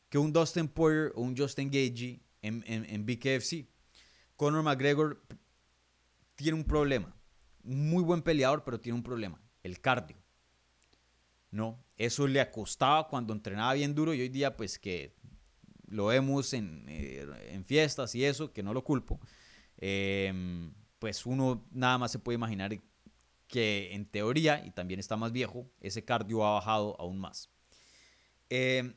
[0.09, 3.67] que un Dustin Poirier o un Justin Gagey en, en, en BKFC.
[4.37, 5.21] Conor McGregor
[6.37, 7.13] tiene un problema.
[7.63, 10.15] muy buen peleador, pero tiene un problema, el cardio.
[11.51, 11.83] ¿No?
[11.97, 15.17] Eso le acostaba cuando entrenaba bien duro y hoy día pues que
[15.87, 19.19] lo vemos en, eh, fiestas y eso, que no lo culpo,
[19.77, 22.79] em, pues uno nada más se puede imaginar
[23.47, 27.49] que en teoría, y también está más viejo, ese cardio ha bajado aún más.
[28.49, 28.95] Em,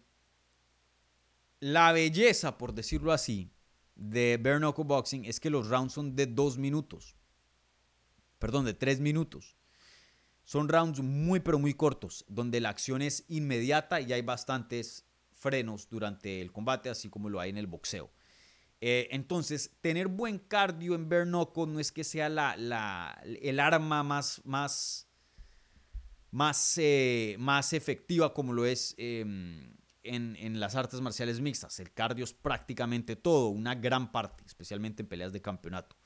[1.61, 3.51] la belleza, por decirlo así,
[3.95, 7.17] de Bare Boxing es que los rounds son de dos minutos.
[8.41, 9.57] Perdón, de tres minutos.
[10.43, 15.89] Son rounds muy, pero muy cortos, donde la acción es inmediata y hay bastantes frenos
[15.89, 18.11] durante el combate, así como lo hay en el boxeo.
[18.81, 24.41] Eh, entonces, tener buen cardio en Bare no es que sea la, el arma más,
[24.45, 25.07] más,
[26.31, 31.79] más, eh, más efectiva como lo es em, en, las artes marciales mixtas.
[31.79, 35.97] El cardio es prácticamente todo, una gran parte, especialmente en peleas de campeonato.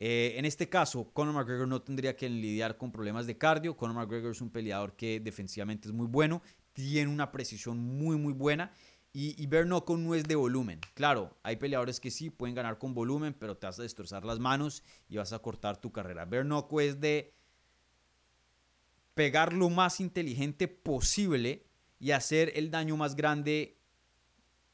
[0.00, 3.76] Eh, en este caso, Conor McGregor no tendría que lidiar con problemas de cardio.
[3.76, 8.32] Conor McGregor es un peleador que defensivamente es muy bueno, tiene una precisión muy, muy
[8.32, 8.72] buena.
[9.16, 10.80] Y, y no es de volumen.
[10.94, 14.40] Claro, hay peleadores que sí pueden ganar con volumen, pero te vas a destrozar las
[14.40, 16.24] manos y vas a cortar tu carrera.
[16.24, 17.32] Bernoco es de
[19.14, 21.64] pegar lo más inteligente posible
[22.00, 23.78] y hacer el daño más grande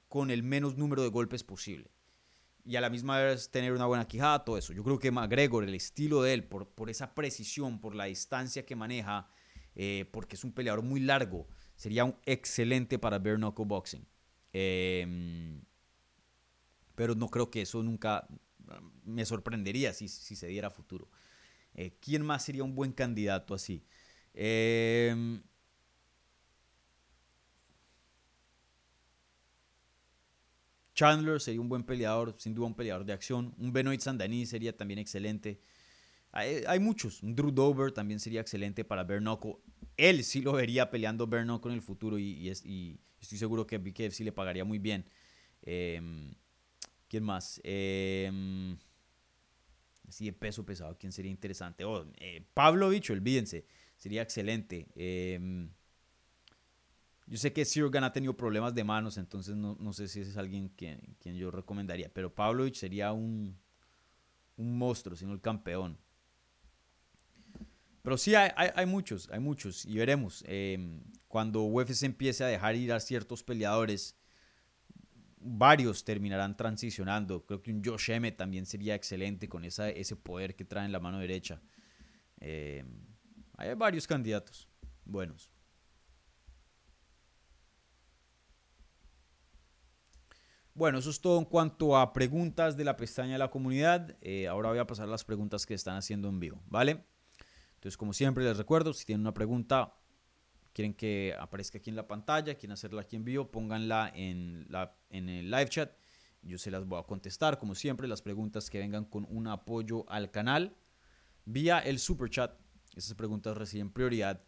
[0.08, 1.90] con el menos número de golpes posible.
[2.64, 4.72] Y a la misma vez tener una buena quijada, todo eso.
[4.72, 8.64] Yo creo que McGregor, el estilo de él, por, por esa precisión, por la distancia
[8.66, 9.28] que maneja,
[9.74, 14.06] eh, porque es un peleador muy largo, sería un excelente para bare knuckle boxing.
[14.52, 15.62] Em,
[16.94, 18.28] pero no creo que eso nunca
[19.04, 21.08] me sorprendería si, si se diera futuro.
[21.74, 23.84] Eh, ¿Quién más sería un buen candidato así?
[24.34, 25.40] Eh,
[31.00, 33.54] Chandler sería un buen peleador, sin duda un peleador de acción.
[33.56, 35.58] Un Benoit Sandani sería también excelente.
[36.30, 37.22] Hay, muchos.
[37.22, 39.62] Un Drew Dover también sería excelente para Bernoco.
[39.96, 42.98] Él sí lo vería peleando Bernoco en el futuro y, estoy
[43.38, 45.06] seguro que BKF sí le pagaría muy bien.
[45.62, 46.34] Em,
[47.08, 47.62] ¿Quién más?
[47.64, 48.76] Eh,
[50.06, 51.82] así de peso pesado, ¿quién sería interesante?
[51.82, 53.64] Oh, eh, Pavlovich, olvídense,
[53.96, 54.86] sería excelente.
[54.94, 55.66] Eh,
[57.30, 60.36] yo sé que Sirgan ha tenido problemas de manos, entonces no, sé si ese es
[60.36, 62.12] alguien quien, quien yo recomendaría.
[62.12, 63.56] Pero Pavlovich sería un,
[64.56, 65.96] un monstruo, sino el campeón.
[68.02, 69.84] Pero sí, hay, hay, muchos, hay muchos.
[69.84, 70.42] Y veremos.
[70.48, 74.16] Em, cuando UFC empiece a dejar ir a ciertos peleadores,
[75.38, 77.46] varios terminarán transicionando.
[77.46, 80.90] Creo que un Josh M también sería excelente con esa, ese poder que trae en
[80.90, 81.62] la mano derecha.
[82.40, 83.06] Em,
[83.56, 84.68] hay varios candidatos
[85.04, 85.48] buenos.
[90.80, 94.16] Bueno, eso es todo en cuanto a preguntas de la pestaña de la comunidad.
[94.22, 97.04] Eh, ahora voy a pasar las preguntas que están haciendo en vivo, ¿vale?
[97.74, 99.92] Entonces, como siempre, les recuerdo, si tienen una pregunta,
[100.72, 104.96] quieren que aparezca aquí en la pantalla, quieren hacerla aquí en vivo, pónganla en, la,
[105.10, 105.92] en el live chat.
[106.40, 110.08] Yo se las voy a contestar, como siempre, las preguntas que vengan con un apoyo
[110.08, 110.74] al canal
[111.44, 112.58] vía el super chat.
[112.96, 114.42] Esas preguntas reciben prioridad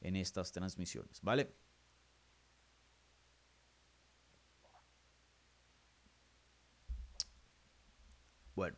[0.00, 1.52] en estas transmisiones, ¿vale?
[8.54, 8.76] Bueno,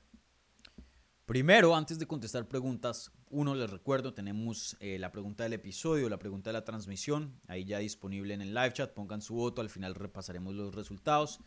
[1.27, 6.19] primero, antes de contestar preguntas, uno, les recuerdo, tenemos eh, la pregunta del episodio, la
[6.19, 9.71] pregunta de la transmisión, ahí ya disponible en el live chat, pongan su voto, al
[9.71, 11.41] final repasaremos los resultados.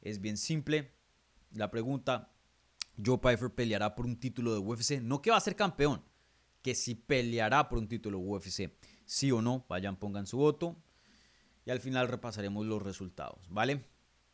[0.00, 0.94] Es bien simple.
[1.52, 2.32] La pregunta,
[3.04, 6.02] Joe Pfeiffer peleará por un título de UFC, no que va a ser campeón,
[6.62, 8.72] que si peleará por un título UFC,
[9.04, 10.76] sí o no, vayan, pongan su voto.
[11.66, 13.86] Y al final repasaremos los resultados, ¿vale?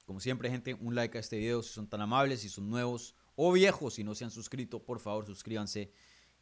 [0.04, 3.14] Como siempre, gente, un like a este video si son tan amables, si son nuevos
[3.36, 5.92] o viejos, si no se han suscrito, por favor suscríbanse.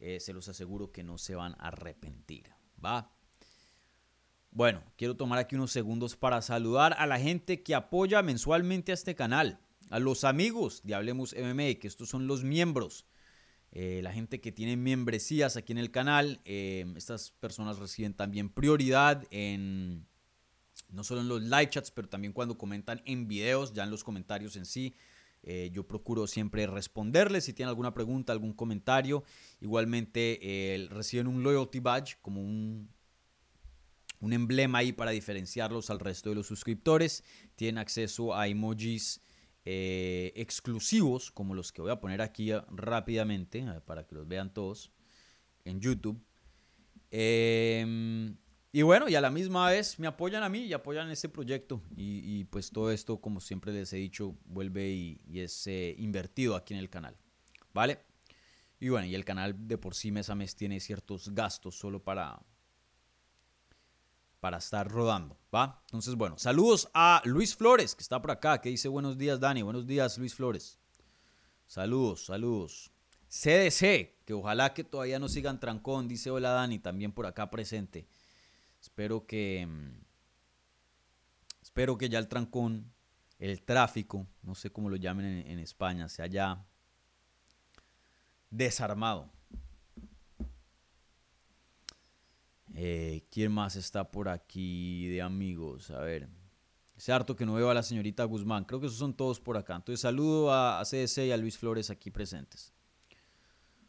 [0.01, 2.51] Eh, se los aseguro que no se van a arrepentir.
[2.85, 3.13] ¿Va?
[4.51, 8.95] Bueno, quiero tomar aquí unos segundos para saludar a la gente que apoya mensualmente a
[8.95, 13.07] este canal, a los amigos de Hablemos MMA, que estos son los miembros,
[13.73, 16.41] eh, la gente que tiene membresías aquí en el canal.
[16.45, 20.07] Eh, estas personas reciben también prioridad en
[20.91, 24.05] no solo en los live chats, pero también cuando comentan en videos, ya en los
[24.05, 24.95] comentarios en sí.
[25.43, 29.25] Eh, yo procuro siempre responderles si tienen alguna pregunta, algún comentario.
[29.61, 32.91] Igualmente eh, reciben un loyalty badge como un,
[34.21, 37.25] un emblema ahí para diferenciarlos al resto de los suscriptores.
[37.55, 39.23] Tienen acceso a emojis
[39.65, 44.93] eh, exclusivos como los que voy a poner aquí rápidamente para que los vean todos
[45.65, 46.21] en YouTube.
[47.11, 48.35] Eh,
[48.79, 51.83] y bueno, y a la misma vez me apoyan a mí y apoyan este proyecto.
[51.97, 56.75] Y, pues todo esto, como siempre les he dicho, vuelve y, es eh, invertido aquí
[56.75, 57.17] en el canal.
[57.75, 57.99] ¿Vale?
[58.79, 62.05] Y bueno, y el canal de por sí mes a mes tiene ciertos gastos solo
[62.05, 62.41] para,
[64.39, 65.83] para estar rodando, ¿va?
[65.87, 69.63] Entonces, bueno, saludos a Luis Flores, que está por acá, que dice buenos días, Dani.
[69.63, 70.79] Buenos días, Luis Flores.
[71.67, 72.93] Saludos, saludos.
[73.29, 78.07] CDC, que ojalá que todavía no sigan trancón, dice hola Dani, también por acá presente.
[78.81, 79.67] Espero que...
[79.67, 80.01] Mm,
[81.63, 82.93] espero que ya el trancón,
[83.39, 86.65] el tráfico, no sé cómo lo llamen en, España, se haya
[88.51, 89.31] desarmado.
[92.75, 95.91] Eh, ¿Quién más está por aquí de amigos?
[95.91, 96.29] A ver.
[96.97, 98.65] Es harto que no veo a la señorita Guzmán.
[98.65, 99.77] Creo que esos son todos por acá.
[99.77, 102.73] Entonces saludo a, a CDC y a Luis Flores aquí presentes.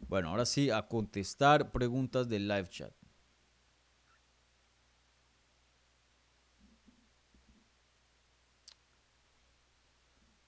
[0.08, 2.99] Bueno, ahora sí, a contestar preguntas del live chat.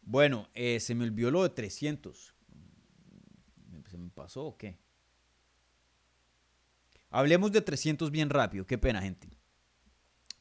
[0.01, 2.35] Bueno, eh, se me olvidó lo de 300.
[3.89, 4.77] ¿Se me pasó o qué?
[7.09, 8.65] Hablemos de 300 bien rápido.
[8.65, 9.29] Qué pena, gente.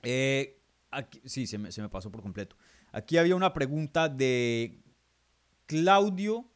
[0.02, 2.56] Eh, aquí, sí, se me, se me pasó por completo.
[2.92, 4.80] Aquí había una pregunta de
[5.66, 6.46] Claudio.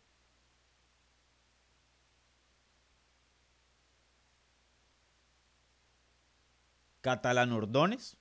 [7.01, 8.17] Catalán Ordones.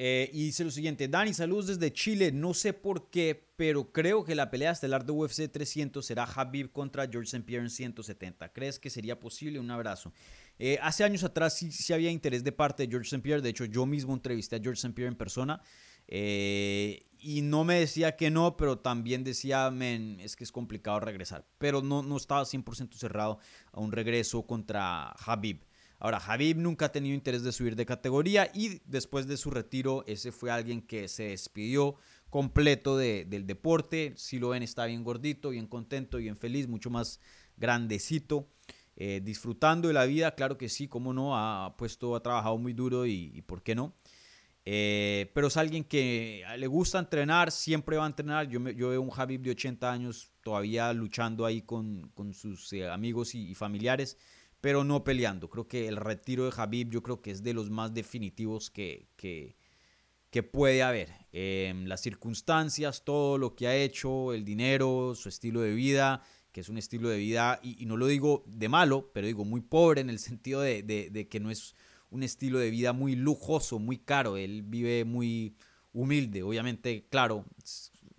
[0.00, 4.24] Eh, y dice lo siguiente, Dani, saludos desde Chile, no sé por qué, pero creo
[4.24, 7.44] que la pelea estelar de UFC 300 será Habib contra George St.
[7.44, 8.52] Pierre en 170.
[8.52, 9.58] ¿Crees que sería posible?
[9.58, 10.12] Un abrazo.
[10.60, 13.20] Eh, hace años atrás sí, sí, había interés de parte de George St.
[13.20, 14.94] Pierre, de hecho yo mismo entrevisté a George St.
[14.94, 15.60] Pierre en persona
[16.06, 21.00] eh, y no me decía que no, pero también decía, men, es que es complicado
[21.00, 23.38] regresar, pero no, no estaba 100% cerrado
[23.72, 25.67] a un regreso contra Habib.
[26.00, 30.04] Ahora, Habib nunca ha tenido interés de subir de categoría y después de su retiro,
[30.06, 31.96] ese fue alguien que se despidió
[32.30, 34.12] completo de, del deporte.
[34.16, 37.20] Si lo ven, está bien gordito, bien contento, bien feliz, mucho más
[37.56, 38.48] grandecito.
[38.94, 42.72] Eh, disfrutando de la vida, claro que sí, cómo no, ha puesto, ha trabajado muy
[42.72, 43.94] duro y, por qué no.
[44.64, 48.48] Eh, pero es alguien que le gusta entrenar, siempre va a entrenar.
[48.48, 52.72] Yo, me, yo veo un Habib de 80 años todavía luchando ahí con, con sus
[52.72, 54.16] eh, amigos y familiares
[54.60, 55.48] pero no peleando.
[55.48, 59.08] Creo que el retiro de Habib yo creo que es de los más definitivos que,
[59.16, 59.56] que,
[60.52, 61.10] puede haber.
[61.32, 66.60] Eh, las circunstancias, todo lo que ha hecho, el dinero, su estilo de vida, que
[66.60, 70.00] es un estilo de vida, y, no lo digo de malo, pero digo muy pobre
[70.00, 71.74] en el sentido de, de, de, que no es
[72.10, 74.36] un estilo de vida muy lujoso, muy caro.
[74.36, 75.56] Él vive muy
[75.92, 76.42] humilde.
[76.42, 77.44] Obviamente, claro,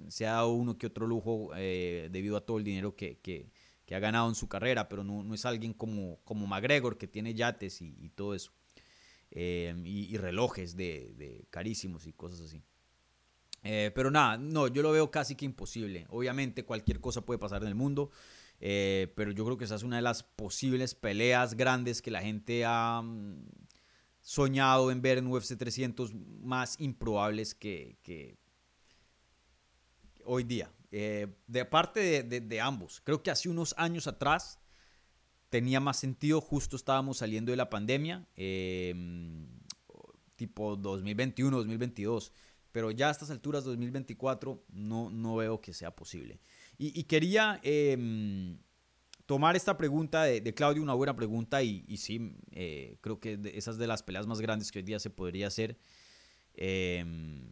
[0.07, 3.51] se ha dado uno que otro lujo eh, debido a todo el dinero que, que
[3.89, 7.07] que ha ganado en su carrera, pero no, no es alguien como, como McGregor que
[7.07, 8.51] tiene yates y, todo eso.
[9.31, 12.61] Eh, y, relojes de, carísimos y cosas así.
[13.63, 16.05] Eh, pero nada, no, yo lo veo casi que imposible.
[16.09, 18.11] Obviamente cualquier cosa puede pasar en el mundo,
[18.59, 22.21] eh, pero yo creo que esa es una de las posibles peleas grandes que la
[22.21, 23.43] gente ha mm,
[24.21, 28.37] soñado en ver en UFC 300 más improbables que
[30.25, 30.71] hoy día.
[30.91, 33.01] Eh, de parte de, ambos.
[33.03, 34.59] Creo que hace unos años atrás
[35.49, 38.95] tenía más sentido, justo estábamos saliendo de la pandemia, eh,
[40.35, 42.31] tipo 2021, 2022,
[42.71, 46.39] pero ya a estas alturas, 2024, no, no veo que sea posible.
[46.77, 48.57] Y, quería eh,
[49.25, 53.77] tomar esta pregunta de, Claudio, una buena pregunta, y, y sí, eh, creo que esas
[53.77, 55.77] de las peleas más grandes que hoy día se podría hacer,
[56.55, 57.51] em,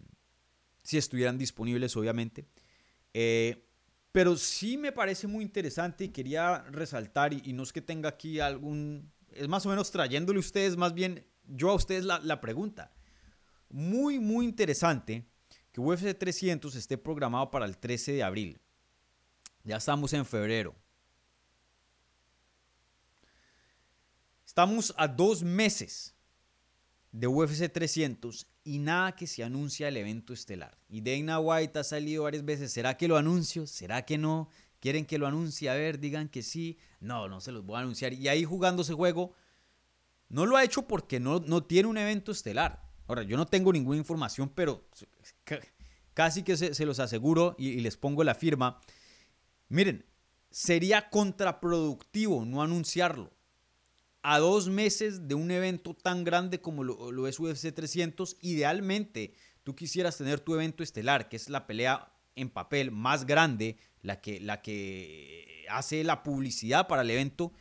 [0.82, 2.48] si estuvieran disponibles, obviamente.
[3.20, 3.66] Eh,
[4.12, 8.40] pero sí me parece muy interesante y quería resaltar, y, no es que tenga aquí
[8.40, 12.40] algún, es más o menos trayéndole a ustedes, más bien yo a ustedes la, la
[12.40, 12.94] pregunta.
[13.70, 15.26] Muy, muy interesante
[15.72, 18.62] que UFC 300 esté programado para el 13 de abril.
[19.64, 20.76] Ya estamos en febrero.
[24.46, 26.14] Estamos a dos meses
[27.12, 30.78] de UFC 300 y nada que se anuncia el evento estelar.
[30.90, 33.66] Y Dana White ha salido varias veces, ¿será que lo anuncio?
[33.66, 34.50] ¿Será que no?
[34.82, 35.70] ¿Quieren que lo anuncie?
[35.70, 36.78] A ver, digan que sí.
[37.00, 38.12] No, no se los voy a anunciar.
[38.12, 39.34] Y ahí jugando ese juego,
[40.28, 42.84] no lo ha hecho porque no, no tiene un evento estelar.
[43.08, 44.86] Ahora, yo no tengo ninguna información, pero
[46.14, 48.82] casi que se, se los aseguro y, y les pongo la firma.
[49.70, 50.06] Miren,
[50.52, 53.37] sería contraproductivo no anunciarlo
[54.30, 59.74] a dos meses de un evento tan grande como lo, es UFC 300, idealmente tú
[59.74, 64.42] quisieras tener tu evento estelar, que es la pelea en papel más grande, la que,
[64.42, 67.54] la que hace la publicidad para el evento,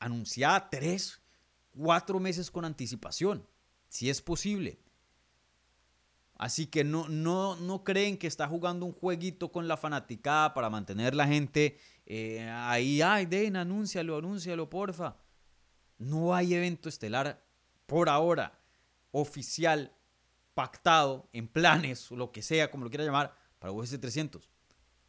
[0.00, 1.22] anunciada tres,
[1.70, 3.48] cuatro meses con anticipación,
[3.88, 4.80] si es posible.
[6.36, 10.68] Así que no, no, no creen que está jugando un jueguito con la fanaticada para
[10.68, 13.00] mantener la gente eh, ahí.
[13.00, 15.16] Ay, Den, anúncialo, anúncialo, porfa.
[16.02, 17.44] No hay evento estelar
[17.86, 18.58] por ahora
[19.12, 19.92] oficial,
[20.54, 24.50] pactado, en planes, o lo que sea, como lo quiera llamar, para UFC 300.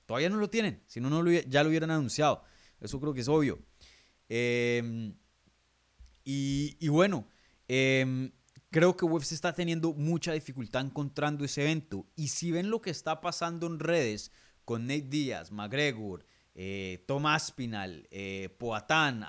[0.05, 2.43] Todavía no lo tienen, si no, ya lo hubieran anunciado.
[2.79, 3.59] Eso creo que es obvio.
[4.29, 5.15] Em,
[6.25, 7.27] y, bueno,
[7.67, 8.31] em,
[8.69, 12.05] creo que UFC está teniendo mucha dificultad encontrando ese evento.
[12.15, 14.31] Y si ven lo que está pasando en redes
[14.65, 16.25] con Nate Díaz, McGregor,
[16.56, 19.26] eh, Tomás Pinal, eh, Poatán,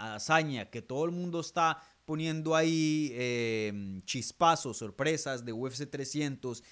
[0.70, 6.62] que todo el mundo está poniendo ahí em, chispazos, sorpresas de UFC 300,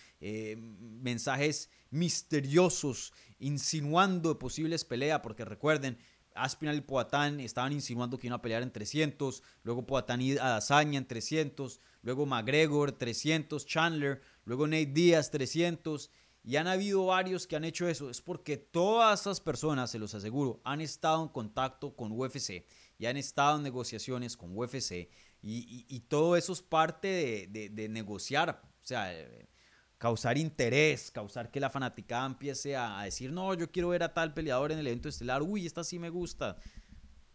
[1.01, 5.99] mensajes misteriosos, insinuando posibles peleas, porque recuerden,
[6.35, 10.99] Aspinal y Poatán estaban insinuando que iban a pelear en 300, luego Poatán y Adazaña
[10.99, 16.11] en 300, luego McGregor 300, Chandler, luego Nate Díaz 300,
[16.45, 18.11] y han habido varios que han hecho eso.
[18.11, 22.65] Es porque todas esas personas, se los aseguro, han estado en contacto con UFC
[22.99, 25.09] y han estado en negociaciones con UFC,
[25.45, 28.63] y, todo eso es parte de, de negociar.
[28.65, 29.13] O sea,
[30.03, 34.35] causar interés, causar que la fanaticada empiece a, decir, no, yo quiero ver a tal
[34.35, 36.57] peleador en el evento estelar, uy, esta sí me gusta.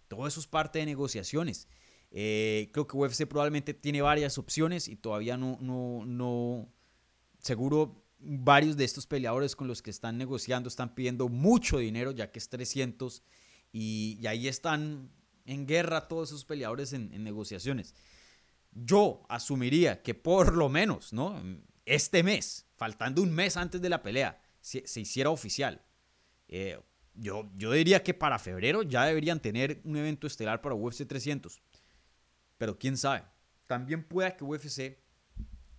[0.10, 1.70] Todo eso es parte de negociaciones.
[2.12, 6.70] Eh, creo que UFC probablemente tiene varias opciones y todavía no, no, no,
[7.40, 12.32] seguro varios de estos peleadores con los que están negociando están pidiendo mucho dinero, ya
[12.32, 13.24] que es 300,
[13.72, 15.12] y, ahí están
[15.46, 17.96] en guerra todos esos peleadores en, en negociaciones.
[18.72, 21.42] Yo asumiría que por lo menos, ¿no?
[21.88, 25.82] este mes, faltando un mes antes de la pelea, se, hiciera oficial.
[26.50, 26.80] Eh,
[27.14, 31.62] yo, yo diría que para febrero ya deberían tener un evento estelar para UFC 300.
[32.58, 33.24] Pero quién sabe.
[33.68, 34.98] También pueda que UFC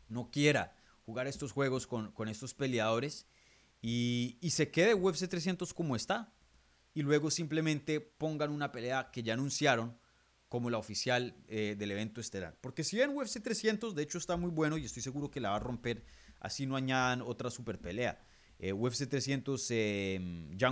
[0.08, 0.74] no quiera
[1.08, 3.26] jugar estos juegos con, estos peleadores
[3.80, 6.34] y, se quede UFC 300 como está.
[6.92, 9.96] Y luego simplemente pongan una pelea que ya anunciaron
[10.50, 12.58] como la oficial eh, del evento estelar.
[12.60, 15.48] Porque si ven UFC 300, de hecho está muy bueno y estoy seguro que la
[15.48, 16.04] va a romper,
[16.40, 18.20] así no añadan otra super pelea.
[18.58, 20.20] Eh, UFC 300, eh,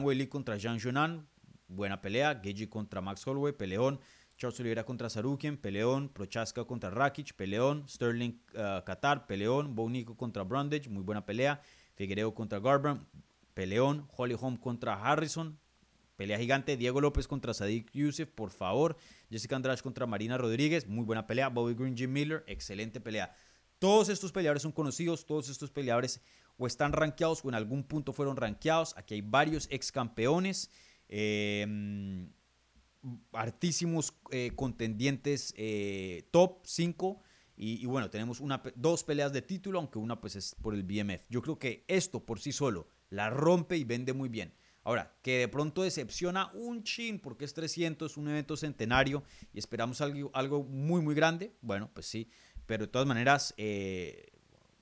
[0.03, 1.26] Wei contra Jean Jonan,
[1.66, 2.43] buena pelea.
[2.45, 4.01] Geji contra Max Holloway, peleón.
[4.37, 6.09] Charles Oliveira contra Sarukian, peleón.
[6.09, 7.89] Prochaska contra Rakic, peleón.
[7.89, 9.74] Sterling uh, Qatar, peleón.
[9.74, 11.61] Bonico contra Brundage, muy buena pelea.
[11.95, 13.03] Figueiredo contra Garbrandt,
[13.55, 14.07] peleón.
[14.16, 15.59] Holly Holm contra Harrison,
[16.16, 18.97] Pelea gigante, Diego López contra Sadik Youssef, por favor.
[19.30, 21.49] Jessica Andrade contra Marina Rodríguez, muy buena pelea.
[21.49, 23.37] Bobby Green, Jim Miller, excelente pelea.
[23.78, 26.22] Todos estos peleadores son conocidos, todos estos peleadores
[26.57, 28.97] o están rankeados o en algún punto fueron rankeados.
[28.97, 30.70] Aquí hay varios ex campeones,
[31.09, 32.30] em,
[33.32, 37.22] hartísimos eh, contendientes eh, top 5.
[37.59, 41.26] Y, bueno, tenemos una, dos peleas de título, aunque una pues es por el BMF.
[41.30, 44.52] Yo creo que esto por sí solo la rompe y vende muy bien.
[44.84, 50.02] Ahora, que de pronto decepciona un chin porque es 300, un evento centenario y esperamos
[50.02, 51.57] algo, algo muy, muy grande.
[51.62, 52.30] Bueno, pues sí,
[52.66, 54.26] pero de todas maneras, eh,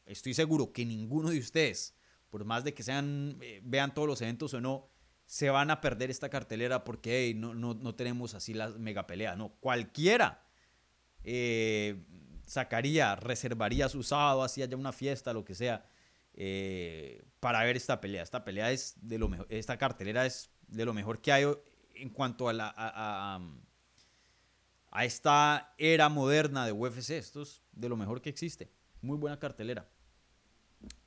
[0.04, 1.94] estoy seguro que ninguno de ustedes,
[2.28, 4.90] por más de que sean, vean todos los eventos o no,
[5.26, 9.36] se van a perder esta cartelera porque no, no, tenemos así la mega pelea.
[9.36, 10.44] No, cualquiera
[11.22, 12.04] eh,
[12.46, 15.84] sacaría, reservaría su sábado, hacía ya una fiesta, lo que sea
[16.34, 18.22] eh, para ver esta pelea.
[18.22, 21.46] Esta pelea es de lo mejor, esta cartelera es de lo mejor que hay
[21.94, 23.40] en cuanto a la a,
[25.04, 27.10] esta era moderna de UFC.
[27.10, 28.70] Esto es de lo mejor que existe.
[29.00, 29.88] Muy buena cartelera.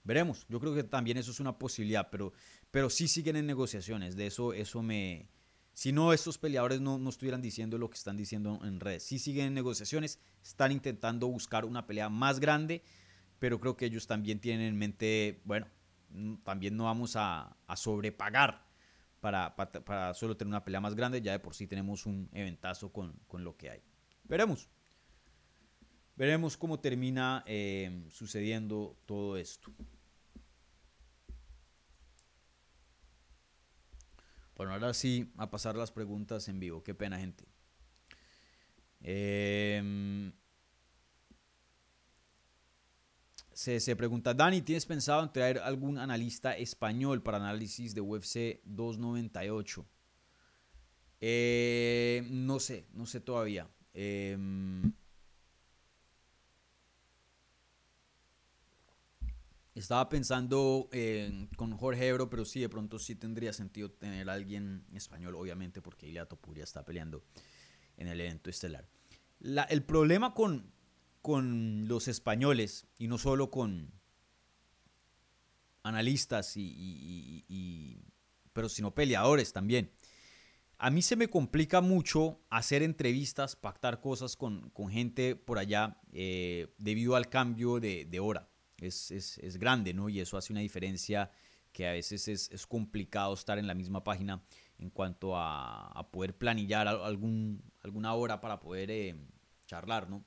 [0.04, 0.46] Veremos.
[0.50, 2.34] Yo creo que también eso es una posibilidad, pero,
[2.72, 4.16] pero sí siguen en negociaciones.
[4.16, 5.30] De eso, eso me.
[5.74, 9.04] Si no, estos peleadores no, no estuvieran diciendo lo que están diciendo en redes.
[9.04, 10.20] Sí siguen en negociaciones.
[10.44, 12.84] Están intentando buscar una pelea más grande
[13.40, 15.68] pero creo que ellos también tienen en mente, bueno,
[16.44, 18.66] también no vamos a, sobrepagar
[19.20, 22.92] para, para, solo tener una pelea más grande, ya de por sí tenemos un eventazo
[22.92, 23.82] con, lo que hay.
[24.24, 24.70] Veremos.
[26.16, 29.72] Veremos cómo termina eh, sucediendo todo esto.
[34.58, 36.84] Bueno, ahora sí, a pasar las preguntas en vivo.
[36.84, 37.46] Qué pena, gente.
[39.00, 40.32] Eh,
[43.58, 49.84] Se, pregunta, Dani, ¿tienes pensado en traer algún analista español para análisis de UFC 298?
[51.20, 53.68] Eh, no sé, no sé todavía.
[53.96, 54.94] Em,
[59.80, 60.90] estaba pensando
[61.56, 65.82] con Jorge Ebro, pero sí, de pronto sí tendría sentido tener a alguien español, obviamente,
[65.82, 67.24] porque Ilia Topuria está peleando
[67.98, 68.88] en el evento estelar.
[69.70, 70.72] el problema con,
[71.22, 73.92] con los españoles y no solo con,
[75.84, 78.04] analistas y-
[78.54, 79.92] pero sino peleadores también.
[80.80, 86.00] A mí se me complica mucho hacer entrevistas, pactar cosas con, con gente por allá
[86.12, 88.50] eh, debido al cambio de, de hora.
[88.80, 90.10] Es, es- es grande, ¿no?
[90.10, 91.32] Y eso hace una diferencia
[91.74, 94.44] que a veces es, es complicado estar en la misma página
[94.80, 99.16] en cuanto a, a poder planillar al- algún, alguna hora para poder eh,
[99.68, 100.24] charlar, ¿no?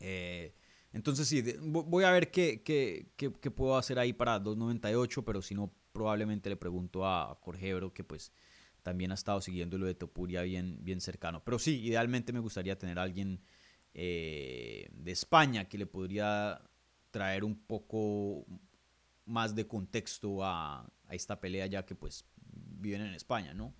[0.00, 0.54] Eh,
[0.92, 5.42] entonces sí, voy a ver qué, qué- qué- qué puedo hacer ahí para 2.98, pero
[5.42, 8.32] si no, probablemente le pregunto a Jorge Ebro, que pues
[8.82, 11.42] también ha estado siguiendo lo de Topuria bien, bien cercano.
[11.44, 13.40] Pero sí, idealmente me gustaría tener a alguien
[13.94, 16.60] eh, de España que le podría
[17.10, 18.44] traer un poco
[19.24, 22.24] más de contexto a, a esta pelea, ya que pues
[22.80, 23.74] viven en España, ¿no?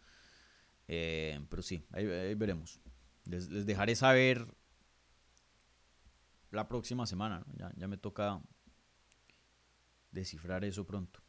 [0.88, 2.80] Eh, pero sí, ahí, veremos.
[3.24, 4.46] Les, les dejaré saber
[6.50, 7.44] la próxima semana.
[7.46, 7.54] ¿no?
[7.56, 8.40] Ya, ya me toca
[10.10, 11.20] descifrar eso pronto.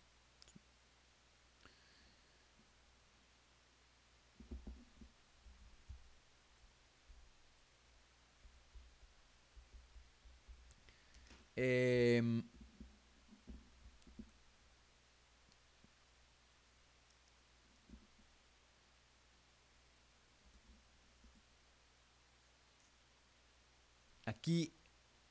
[11.60, 12.41] Em,
[24.26, 24.74] Aquí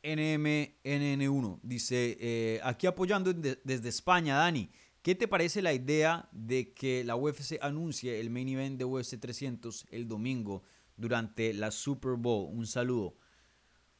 [0.02, 4.70] NMNN1 dice, eh, aquí apoyando de- desde España, Dani,
[5.02, 9.18] ¿qué te parece la idea de que la UFC anuncie el main event de UFC
[9.18, 10.62] 300 el domingo
[10.96, 12.48] durante la Super Bowl?
[12.52, 13.16] Un saludo.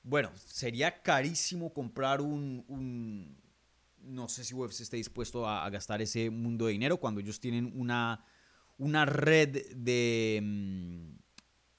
[0.09, 3.37] Bueno, sería carísimo comprar un,
[4.01, 7.71] no sé si UFC esté dispuesto a, gastar ese mundo de dinero cuando ellos tienen
[7.75, 8.25] una,
[8.79, 10.41] una red de...
[10.43, 11.11] mm,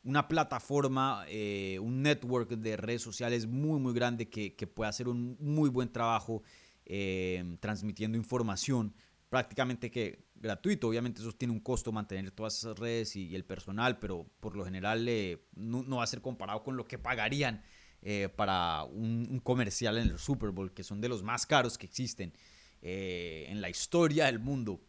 [0.04, 5.08] una plataforma, eh, un network de redes sociales muy, muy grande que, que puede hacer
[5.08, 6.44] un muy buen trabajo
[6.86, 8.94] eh, transmitiendo información
[9.30, 10.88] prácticamente que gratuito.
[10.88, 14.56] Obviamente eso tiene un costo mantener todas esas redes y, y el personal, pero por
[14.56, 17.64] lo general eh, no, no va a ser comparado con lo que pagarían
[18.02, 21.86] eh, para un, comercial en el Super Bowl, que son de los más caros que
[21.86, 22.34] existen
[22.82, 24.82] eh, en la historia del mundo.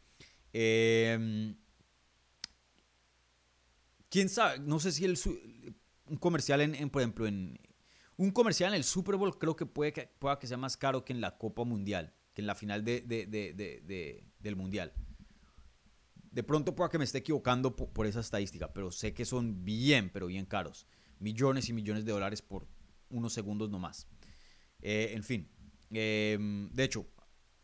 [0.52, 1.54] Eh,
[4.08, 5.18] quién sabe, no sé si el
[6.06, 7.58] un comercial en, por ejemplo, en
[8.16, 11.04] un comercial en el Super Bowl creo que puede que pueda que sea más caro
[11.04, 14.56] que en la Copa Mundial, que en la final de, de- de- de- de- del
[14.56, 14.92] Mundial.
[16.32, 19.64] De pronto pueda que me esté equivocando po- por, esa estadística, pero sé que son
[19.64, 20.86] bien, pero bien caros.
[21.18, 22.66] Millones y millones de dólares por
[23.11, 24.06] unos segundos nomás.
[24.80, 25.50] Eh, en fin,
[25.90, 26.38] eh,
[26.72, 27.06] de hecho,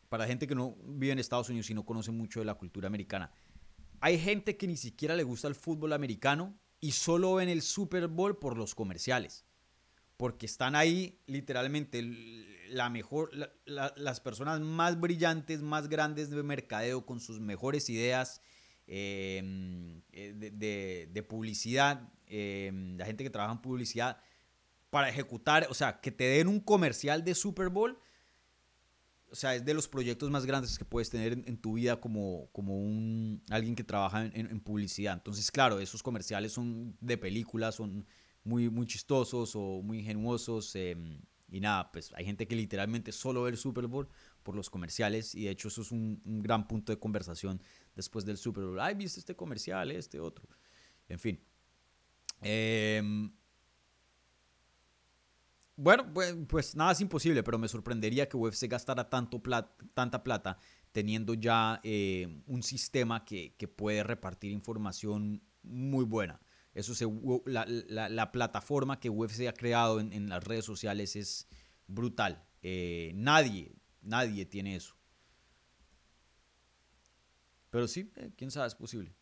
[0.09, 2.87] para gente que no vive en Estados Unidos y no conoce mucho de la cultura
[2.89, 3.33] americana,
[4.01, 8.09] hay gente que ni siquiera le gusta el fútbol americano y solo ven el Super
[8.09, 9.47] Bowl por los comerciales.
[10.19, 12.03] Porque están ahí literalmente
[12.71, 17.89] la mejor, la- la- las personas más brillantes, más grandes de mercadeo con sus mejores
[17.91, 18.41] ideas
[18.87, 19.43] eh,
[20.13, 24.19] eh, de, publicidad, eh, la gente que trabaja en publicidad
[24.91, 27.99] para ejecutar, o sea, que te den un comercial de Super Bowl
[29.31, 32.49] o sea, es de los proyectos más grandes que puedes tener en, tu vida como,
[32.53, 35.15] como un, alguien que trabaja en, publicidad.
[35.15, 38.07] Entonces, claro, esos comerciales son de películas, son
[38.45, 40.75] muy, muy chistosos o muy ingenuosos.
[40.77, 40.97] eh,
[41.49, 44.09] y nada, pues hay gente que literalmente solo ve el Super Bowl
[44.43, 45.35] por los comerciales.
[45.35, 47.61] Y de hecho, eso es un, un gran punto de conversación
[47.95, 48.81] después del Super Bowl.
[48.81, 50.49] Ay, viste este comercial, este otro.
[51.09, 51.41] En fin.
[52.41, 53.31] Em,
[55.77, 60.23] bueno, pues, pues nada es imposible, pero me sorprendería que UFC gastara tanto plat- tanta
[60.23, 60.59] plata
[60.93, 66.41] teniendo ya eh, un sistema que, que puede repartir información muy buena.
[66.75, 67.07] Eso se,
[67.47, 71.49] la, la- la plataforma que UFC ha creado en, en las redes sociales es
[71.87, 72.45] brutal.
[72.63, 74.95] Eh, nadie, nadie tiene eso.
[77.71, 79.15] Pero sí, eh, quién sabe, es posible.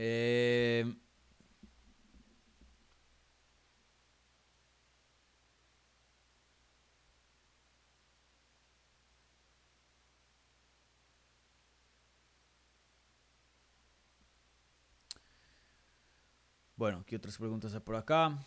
[0.00, 0.84] Eh,
[16.76, 18.38] bueno, ¿qué otras preguntas hay por acá?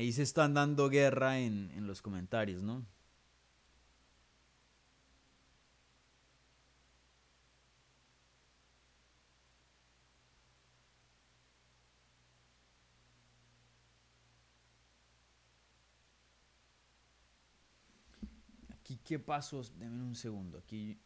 [0.00, 2.86] Ahí se están dando guerra en, en los comentarios, ¿no?
[18.70, 19.78] Aquí, ¿qué pasos?
[19.78, 20.56] Denme un segundo.
[20.56, 20.98] Aquí.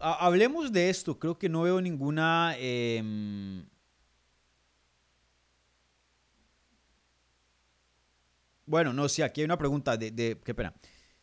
[0.00, 1.18] Hablemos de esto.
[1.18, 2.54] Creo que no veo ninguna.
[2.58, 3.64] em,
[8.68, 10.74] Bueno, no, sí, aquí hay una pregunta de, qué pena,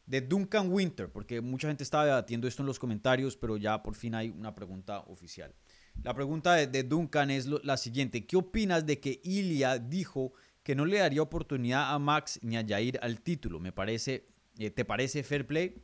[0.07, 3.93] de Duncan Winter, porque mucha gente estaba debatiendo esto en los comentarios, pero ya por
[3.93, 5.53] fin hay una pregunta oficial.
[6.01, 10.87] La pregunta de, Duncan es la siguiente, ¿qué opinas de que Ilia dijo que no
[10.87, 13.59] le daría oportunidad a Max ni a Jair al título?
[13.59, 14.25] Me parece,
[14.57, 15.83] eh, ¿te parece fair play?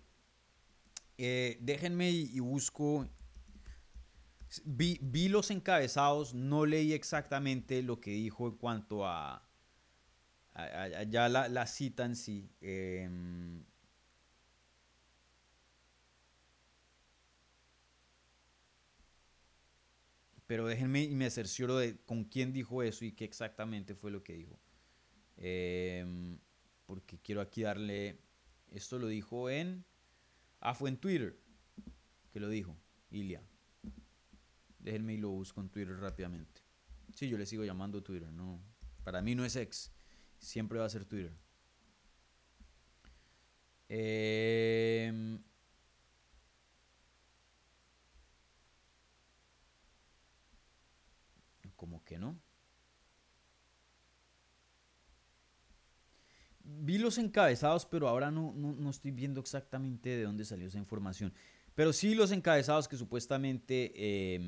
[1.18, 3.08] Eh, déjenme y, busco.
[4.66, 9.42] Vi, vi los encabezados, no leí exactamente lo que dijo en cuanto a-
[10.54, 12.50] a ya la, la cita en sí.
[12.62, 13.64] Em,
[20.48, 24.24] pero déjenme y me cercioro de con quién dijo eso y qué exactamente fue lo
[24.24, 24.60] que dijo.
[25.38, 26.40] Em,
[26.86, 28.20] porque quiero aquí darle.
[28.72, 29.86] Esto lo dijo en.
[30.62, 31.38] Ah, fue en Twitter
[32.32, 32.78] que lo dijo,
[33.10, 33.44] Ilia.
[34.80, 36.62] Déjenme y lo busco en Twitter rápidamente.
[37.16, 38.62] Sí, yo le sigo llamando Twitter, no.
[39.04, 39.92] Para mí no es ex.
[40.38, 41.34] Siempre va a ser Twitter.
[43.90, 45.44] Em,
[51.76, 52.40] como que no.
[56.80, 60.78] Vi los encabezados, pero ahora no, no, no estoy viendo exactamente de dónde salió esa
[60.78, 61.34] información.
[61.76, 64.40] Pero sí los encabezados que supuestamente eh,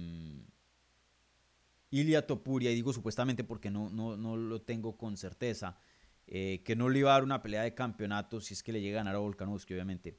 [1.89, 5.78] Ilia Topuria, y digo supuestamente porque no, no, no lo tengo con certeza,
[6.28, 8.82] eh, que no le iba a dar una pelea de campeonato si es que le
[8.82, 10.17] llega a ganar a Volkanovski, obviamente.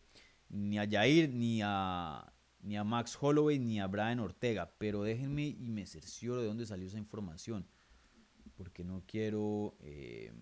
[0.49, 4.75] Ni a Jair, ni a, ni a Max Holloway, ni a Brian Ortega.
[4.79, 7.67] Pero déjenme y me cercioro de dónde salió esa información.
[8.57, 9.77] Porque no quiero...
[9.81, 10.33] eh,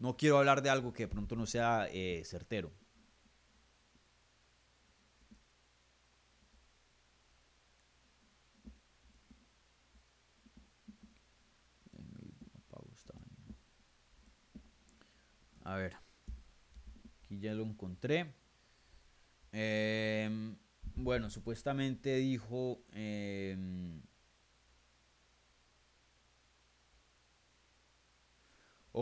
[0.00, 2.72] no quiero hablar de algo que de pronto no sea eh, certero.
[15.64, 15.94] A ver.
[17.24, 18.34] Aquí ya lo encontré.
[19.52, 20.56] Em,
[20.94, 22.82] bueno, supuestamente dijo...
[22.92, 24.02] em,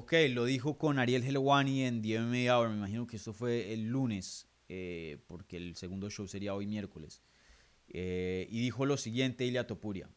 [0.01, 2.69] Ok, lo dijo con Ariel Helwani en MMA Hour.
[2.69, 7.21] Me imagino que esto fue el lunes, eh, porque el segundo show sería hoy miércoles.
[7.89, 10.09] Eh, y dijo lo siguiente, Ilia Topuria.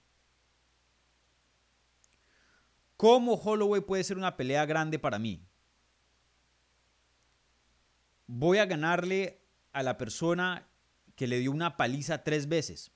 [2.96, 5.48] ¿Cómo Holloway puede ser una pelea grande para mí?
[8.28, 10.70] Voy a ganarle a la persona
[11.16, 12.92] que le dio una paliza tres veces.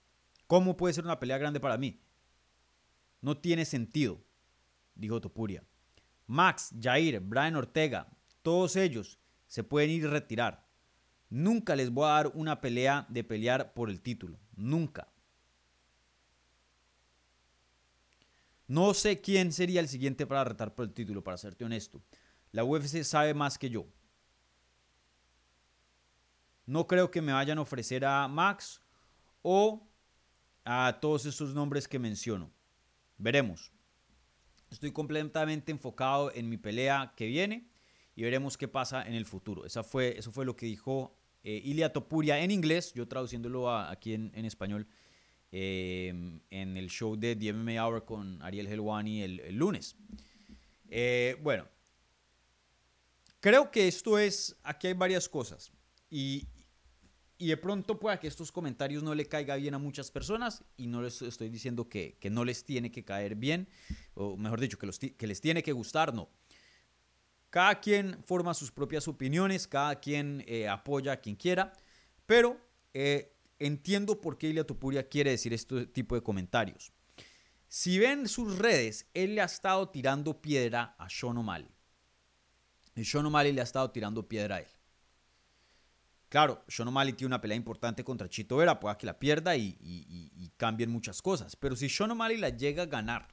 [0.46, 2.00] ¿Cómo puede ser una pelea grande para mí?
[3.22, 4.24] No tiene sentido,
[4.94, 5.64] dijo Topuria.
[6.28, 8.08] Max, Jair, Brian Ortega,
[8.42, 10.66] todos ellos se pueden ir y retirar.
[11.30, 14.40] Nunca les voy a dar una pelea de pelear por el título.
[14.56, 15.08] Nunca.
[18.68, 22.02] No sé quién sería el siguiente para retar por el título, para serte honesto.
[22.52, 23.86] La UFC sabe más que yo.
[26.66, 28.82] No creo que me vayan a ofrecer a Max
[29.44, 29.88] o
[30.64, 32.50] a todos esos nombres que menciono.
[33.18, 33.72] Veremos.
[34.72, 37.68] Estoy completamente enfocado en mi pelea que viene
[38.16, 39.66] y veremos qué pasa en el futuro.
[39.66, 44.14] Esa fue, eso fue lo que dijo eh, Ilia Topuria en inglés, yo traduciéndolo aquí
[44.14, 44.88] en, español,
[45.52, 49.96] eh, en el show de The MMA Hour con Ariel Helwani el, el lunes.
[50.90, 51.68] Eh, bueno,
[53.40, 55.72] creo que esto es, aquí hay varias cosas
[56.10, 56.48] y,
[57.38, 60.88] y de pronto pueda que estos comentarios no le caiga bien a muchas personas y
[60.88, 63.68] no les estoy diciendo que, que no les tiene que caer bien,
[64.14, 66.30] o mejor dicho, que, los que les tiene que gustar, no.
[67.50, 71.74] Cada quien forma sus propias opiniones, cada quien eh, apoya a quien quiera,
[72.26, 72.60] pero
[72.94, 76.92] eh, entiendo por qué Ilia Topuria quiere decir este tipo de comentarios.
[77.68, 81.70] Si ven sus redes, él le ha estado tirando piedra a Sean O'Malley.
[82.96, 84.75] Y Sean O'Malley le ha estado tirando piedra a él.
[86.36, 90.52] Claro, Sean O'Malley tiene una pelea importante contra Chito Vera, pueda que la pierda y,
[90.58, 91.56] cambien muchas cosas.
[91.56, 93.30] Pero si Sean O'Malley la llega a ganar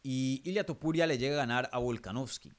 [0.00, 2.52] y Ilia Topuria le llega a ganar a Volkanovski,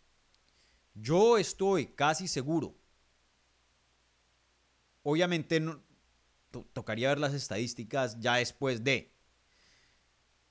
[0.93, 2.76] yo estoy casi seguro.
[5.03, 5.64] Obviamente,
[6.74, 9.16] tocaría ver las estadísticas ya después de.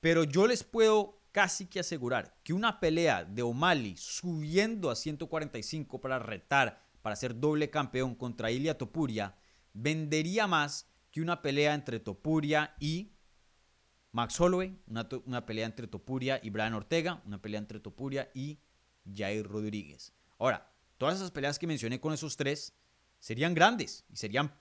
[0.01, 6.01] Pero yo les puedo casi que asegurar que una pelea de O'Malley subiendo a 145
[6.01, 9.37] para retar, para ser doble campeón contra Ilia Topuria,
[9.73, 13.13] vendería más que una pelea entre Topuria y
[14.11, 18.59] Max Holloway, una, una, pelea entre Topuria y Brian Ortega, una pelea entre Topuria y
[19.09, 20.15] Jair Rodríguez.
[20.37, 22.75] Ahora, todas esas peleas que mencioné con esos tres
[23.21, 24.53] serían grandes y serían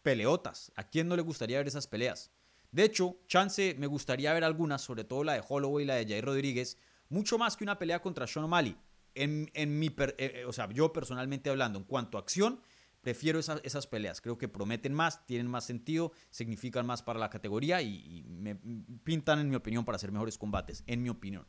[0.00, 0.72] peleotas.
[0.76, 2.30] ¿A quién no le gustaría ver esas peleas?
[2.70, 6.06] De hecho, chance me gustaría ver algunas, sobre todo la de Holloway y la de
[6.06, 6.78] Jair Rodríguez,
[7.10, 8.78] mucho más que una pelea contra Sean O'Malley.
[9.14, 12.60] En, en mi, eh, eh, o sea, yo personalmente hablando, en cuanto a acción,
[13.02, 14.20] prefiero esas, peleas.
[14.20, 18.56] Creo que prometen más, tienen más sentido, significan más para la categoría y, me
[19.04, 21.46] pintan, en mi opinión, para hacer mejores combates, en mi opinión.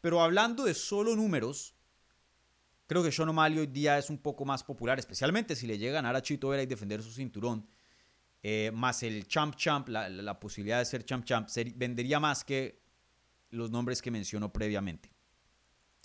[0.00, 1.74] Pero hablando de solo números,
[2.86, 5.92] creo que Sean O'Malley hoy día es un poco más popular, especialmente si le llega
[5.92, 7.66] a ganar a Chito Vera y defender su cinturón.
[8.42, 12.82] Eh, más el champ champ, la, posibilidad de ser champ champ, vendería más que
[13.50, 15.12] los nombres que mencionó previamente.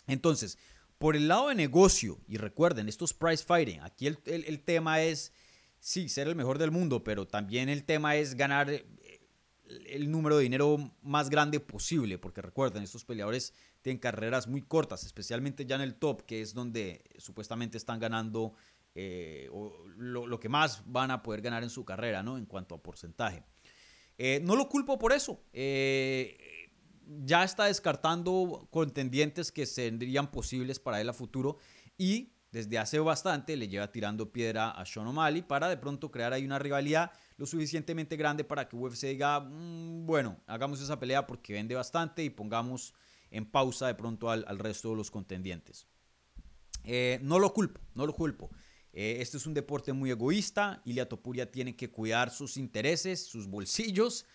[0.08, 0.58] Entonces,
[0.98, 5.34] por el lado de negocio, y recuerden, esto es price fighting, aquí el, tema es,
[5.80, 8.86] sí, ser el mejor del mundo, pero también el tema es ganar eh,
[9.88, 15.04] el número de dinero más grande posible, porque recuerden, estos peleadores tienen carreras muy cortas,
[15.04, 18.54] especialmente ya en el top, que es donde supuestamente están ganando
[18.96, 19.50] eh,
[19.98, 22.38] lo, que más van a poder ganar en su carrera, ¿no?
[22.38, 23.44] En cuanto a porcentaje.
[24.18, 25.44] Eh, no lo culpo por eso.
[25.52, 26.55] Eh,
[27.08, 31.58] ya está descartando contendientes que serían posibles para él a futuro
[31.98, 36.34] y desde hace bastante le lleva tirando piedra a Sean O'Malley para de pronto crear
[36.34, 41.28] ahí una rivalidad lo suficientemente grande para que UFC diga, mm, bueno, hagamos esa pelea
[41.28, 42.94] porque vende bastante y pongamos
[43.30, 45.88] en pausa de pronto al, al resto de los contendientes.
[47.22, 48.50] no lo culpo, no lo culpo.
[48.96, 50.82] Eh, este es un deporte muy egoísta.
[50.86, 54.26] Ilia Topuria tiene que cuidar sus intereses, sus bolsillos.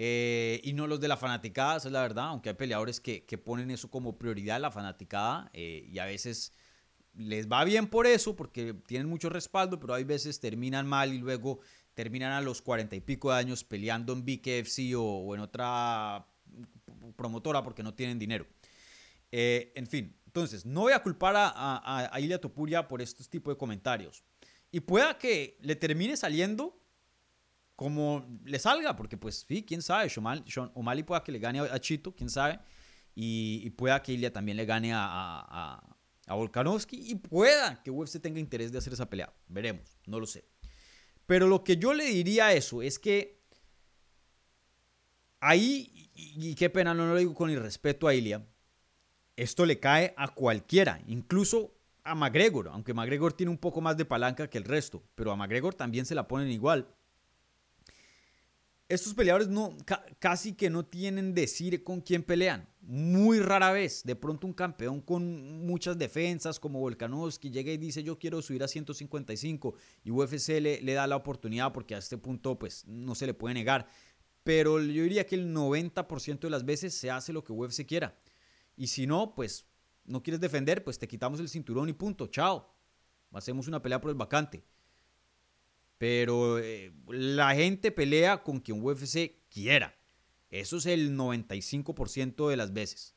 [0.00, 3.20] Eh, y no los de la fanaticada, esa es la verdad, aunque hay peleadores que,
[3.44, 6.52] ponen eso como prioridad, la fanaticada, eh, y a veces
[7.16, 11.18] les va bien por eso, porque tienen mucho respaldo, pero hay veces terminan mal y
[11.18, 11.58] luego
[11.94, 16.24] terminan a los cuarenta y pico de años peleando en BKFC o, en otra
[17.16, 18.46] promotora porque no tienen dinero.
[19.32, 23.58] en fin, entonces, no voy a culpar a, a, Ilia Topuria por estos tipos de
[23.58, 24.22] comentarios.
[24.70, 26.77] Y pueda que le termine saliendo
[27.78, 30.10] como le salga, porque pues sí, quién sabe,
[30.74, 32.58] O'Malley pueda que le gane a Chito, quién sabe,
[33.14, 35.80] y, pueda que Ilia también le gane a,
[36.26, 40.26] a, Volkanovski, y pueda que UFC tenga interés de hacer esa pelea, veremos, no lo
[40.26, 40.44] sé.
[41.24, 43.44] Pero lo que yo le diría a eso es que
[45.38, 48.44] ahí, y, qué pena, no lo digo con irrespeto a Ilia,
[49.36, 54.04] esto le cae a cualquiera, incluso a McGregor, aunque McGregor tiene un poco más de
[54.04, 56.88] palanca que el resto, pero a McGregor también se la ponen igual.
[58.88, 59.76] Estos peleadores no,
[60.18, 62.66] casi que no tienen decir con quién pelean.
[62.80, 64.02] Muy rara vez.
[64.02, 68.64] De pronto un campeón con muchas defensas como Volkanovski llega y dice yo quiero subir
[68.64, 69.74] a 155
[70.04, 73.34] y UFC le, le da la oportunidad porque a este punto pues no se le
[73.34, 73.86] puede negar.
[74.42, 78.18] Pero yo diría que el 90% de las veces se hace lo que UFC quiera.
[78.74, 79.66] Y si no, pues
[80.06, 82.72] no quieres defender, pues te quitamos el cinturón y punto, chao.
[83.32, 84.64] Hacemos una pelea por el vacante.
[85.98, 89.96] Pero eh, la gente pelea con quien UFC quiera.
[90.50, 93.14] Eso es el 95% de las veces.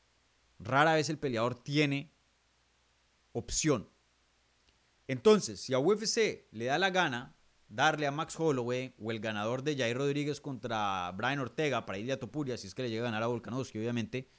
[0.59, 2.11] Rara vez el peleador tiene
[3.31, 3.89] opción.
[5.07, 7.35] Entonces, si a UFC le da la gana
[7.67, 12.11] darle a Max Holloway o el ganador de Jair Rodríguez contra Brian Ortega para ir
[12.11, 14.29] a Topuria, si es que le llega a ganar a Volkanovski, obviamente,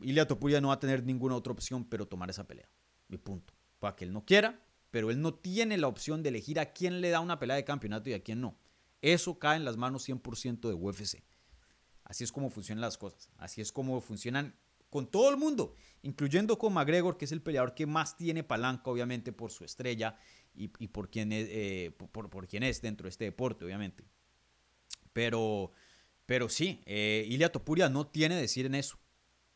[0.00, 2.68] Ilia Topuria no va a tener ninguna otra opción pero tomar esa pelea.
[3.08, 3.54] Mi punto.
[3.78, 4.60] Para que él no quiera,
[4.90, 7.64] pero él no tiene la opción de elegir a quién le da una pelea de
[7.64, 8.58] campeonato y a quién no.
[9.00, 11.22] Eso cae en las manos 100% de UFC.
[12.04, 13.30] Así es como funcionan las cosas.
[13.36, 14.54] Así es como funcionan
[14.90, 18.90] con todo el mundo, incluyendo con McGregor, que es el peleador que más tiene palanca,
[18.90, 20.16] obviamente, por su estrella
[20.54, 24.04] y, por, quién es, eh, por, quién es dentro de este deporte, obviamente.
[25.12, 25.72] Pero,
[26.26, 28.98] pero sí, eh, Ilia Topuria no tiene decir en eso.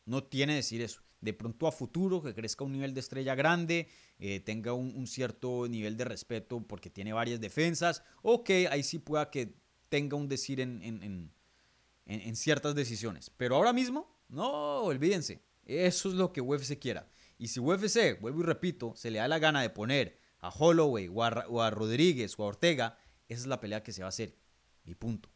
[0.05, 1.01] No tiene decir eso.
[1.23, 3.87] De pronto a futuro que crezca un nivel de estrella grande,
[4.19, 8.99] eh, tenga un, cierto nivel de respeto porque tiene varias defensas, o que ahí sí
[8.99, 9.55] pueda que
[9.87, 13.29] tenga un decir en, en, ciertas decisiones.
[13.29, 15.41] Pero ahora mismo, no, olvídense.
[15.65, 17.07] Eso es lo que UFC quiera.
[17.37, 21.07] Y si UFC, vuelvo y repito, se le da la gana de poner a Holloway
[21.07, 22.97] o a, Rodríguez o a Ortega,
[23.29, 24.35] esa es la pelea que se va a hacer.
[24.83, 25.29] Y punto.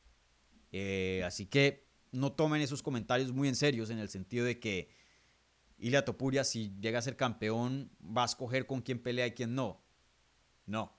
[0.74, 4.90] Eh, así que no tomen esos comentarios muy en serios en el sentido de que
[5.78, 9.54] Ilia Topuria, si llega a ser campeón, va a escoger con quién pelea y quién
[9.54, 9.82] no.
[10.66, 10.94] No,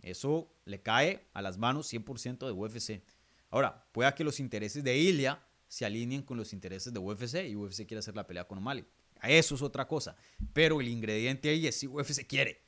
[0.00, 3.02] Eso le cae a las manos 100% de UFC.
[3.50, 7.54] Ahora, pueda que los intereses de Ilya se alineen con los intereses de UFC y
[7.54, 8.84] UFC quiere hacer la pelea con O'Malley.
[9.22, 10.16] Eso es otra cosa.
[10.52, 12.62] Pero el ingrediente ahí es si UFC quiere.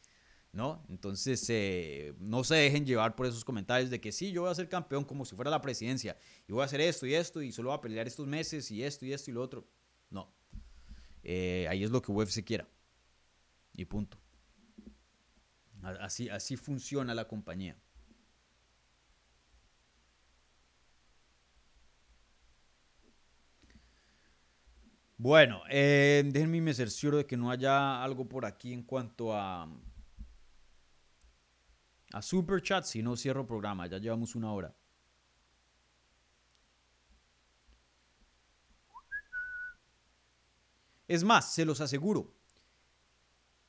[0.53, 0.85] ¿No?
[0.89, 4.55] Entonces, eh, no se dejen llevar por esos comentarios de que sí, yo voy a
[4.55, 7.51] ser campeón como si fuera la presidencia y voy a hacer esto y esto y
[7.51, 9.67] solo voy a pelear estos meses y esto y esto y lo otro.
[11.25, 12.69] Eh, ahí es lo que UFC quiera.
[13.73, 14.19] Y punto.
[15.83, 17.77] Así, así funciona la compañía.
[25.17, 29.67] Bueno, eh, déjenme me cercioro de que no haya algo por aquí en cuanto a,
[32.13, 32.85] a Super Chat.
[32.85, 33.87] Si no, cierro programa.
[33.87, 34.75] Ya llevamos una hora.
[41.09, 42.33] Es más, se los aseguro.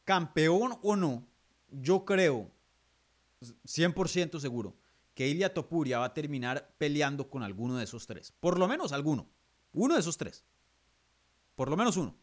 [0.03, 1.27] Campeón o no,
[1.69, 2.51] yo creo,
[3.41, 4.75] 100% seguro,
[5.13, 8.33] que Ilia Topuria va a terminar peleando con alguno de esos tres.
[8.39, 9.27] Por lo menos alguno.
[9.73, 10.45] Uno de esos tres.
[11.55, 12.15] Por lo menos uno.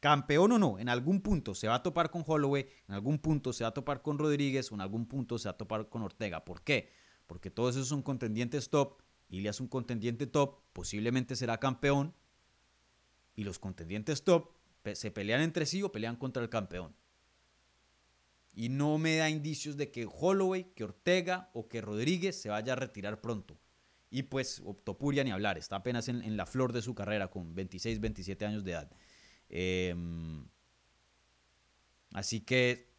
[0.00, 3.54] Campeón o no, en algún punto se va a topar con Holloway, en algún punto
[3.54, 6.02] se va a topar con Rodríguez o en algún punto se va a topar con
[6.02, 6.44] Ortega.
[6.44, 6.92] ¿Por qué?
[7.26, 9.00] Porque todos esos son contendientes top.
[9.30, 12.14] Ilia es un contendiente top, posiblemente será campeón.
[13.34, 14.50] Y los contendientes top
[14.94, 16.94] se pelean entre sí o pelean contra el campeón.
[18.52, 22.74] Y no me da indicios de que Holloway, que Ortega o que Rodríguez se vaya
[22.74, 23.58] a retirar pronto.
[24.10, 27.98] Y pues Topuria ni hablar, está apenas en, la flor de su carrera con 26,
[27.98, 28.92] 27 años de edad.
[29.48, 30.46] Em,
[32.12, 32.94] así que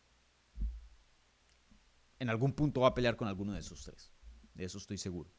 [2.19, 4.11] en algún punto va a pelear con alguno de esos tres.
[4.53, 5.29] De eso estoy seguro.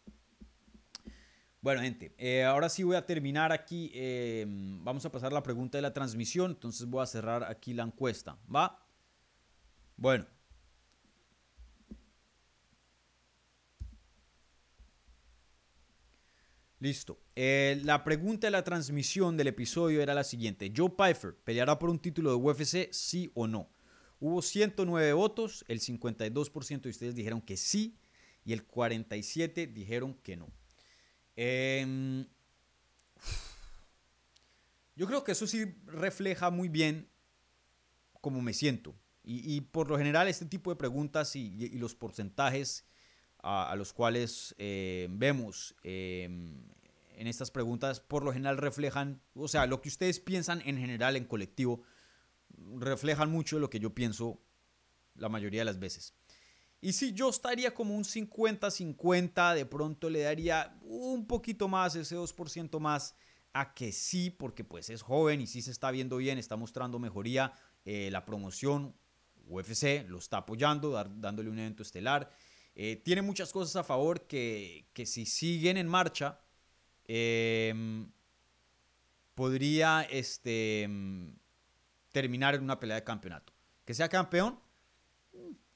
[1.67, 3.91] Bueno, gente, eh, ahora sí voy a terminar aquí.
[3.93, 6.53] Em, vamos a pasar la pregunta de la transmisión.
[6.53, 8.39] Entonces voy a cerrar aquí la encuesta.
[8.55, 8.87] ¿Va?
[9.97, 10.27] Bueno.
[16.79, 17.19] Listo.
[17.35, 20.73] Eh, la pregunta de la transmisión del episodio era la siguiente.
[20.73, 23.69] Joe Pfeiffer peleará por un título de UFC, sí o no.
[24.21, 27.99] Hubo 109 votos, el 52% de ustedes dijeron que sí
[28.45, 30.49] y el 47% dijeron que no.
[31.37, 32.27] Em,
[34.97, 37.09] yo creo que eso sí refleja muy bien
[38.21, 38.95] cómo me siento.
[39.29, 42.87] Y, por lo general este tipo de preguntas y, los porcentajes
[43.43, 46.63] a, los cuales eh, vemos em,
[47.17, 51.17] en estas preguntas, por lo general reflejan, o sea, lo que ustedes piensan en general
[51.17, 51.83] en colectivo,
[52.79, 54.41] reflejan mucho lo que yo pienso
[55.17, 56.15] la mayoría de las veces.
[56.81, 62.17] Y si yo estaría como un 50-50, de pronto le daría un poquito más, ese
[62.17, 63.15] 2% más
[63.53, 66.99] a que sí, porque pues es joven y sí se está viendo bien, está mostrando
[66.99, 67.55] mejoría,
[67.85, 68.95] eh, la promoción
[69.49, 72.31] UFC lo está apoyando, dándole un evento estelar.
[72.75, 76.39] Eh, tiene muchas cosas a favor que, si siguen en marcha,
[77.07, 78.11] em,
[79.35, 80.89] podría este,
[82.13, 83.55] terminar en una pelea de campeonato.
[83.85, 84.61] Que sea campeón,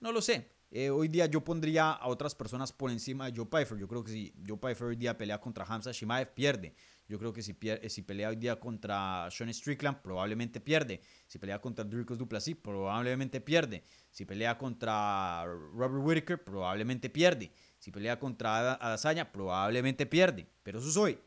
[0.00, 0.59] no lo sé.
[0.72, 3.76] Eh, hoy día yo pondría a otras personas por encima de Joe Pfeiffer.
[3.76, 6.74] Yo creo que si Joe Pfeiffer hoy día pelea contra Hamza Shimaev, pierde.
[7.08, 7.56] Yo creo que si,
[7.88, 11.00] si pelea hoy día contra Sean Strickland, probablemente pierde.
[11.26, 13.82] Si pelea contra Dricus Duplessis, probablemente pierde.
[14.12, 17.50] Si pelea contra Robert Whittaker, probablemente pierde.
[17.80, 20.46] Si pelea contra Adesanya, probablemente pierde.
[20.62, 21.18] Pero eso es hoy.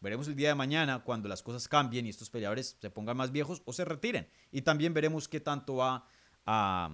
[0.00, 3.30] Veremos el día de mañana cuando las cosas cambien y estos peleadores se pongan más
[3.30, 4.26] viejos o se retiren.
[4.50, 6.08] Y también veremos qué tanto va
[6.44, 6.90] a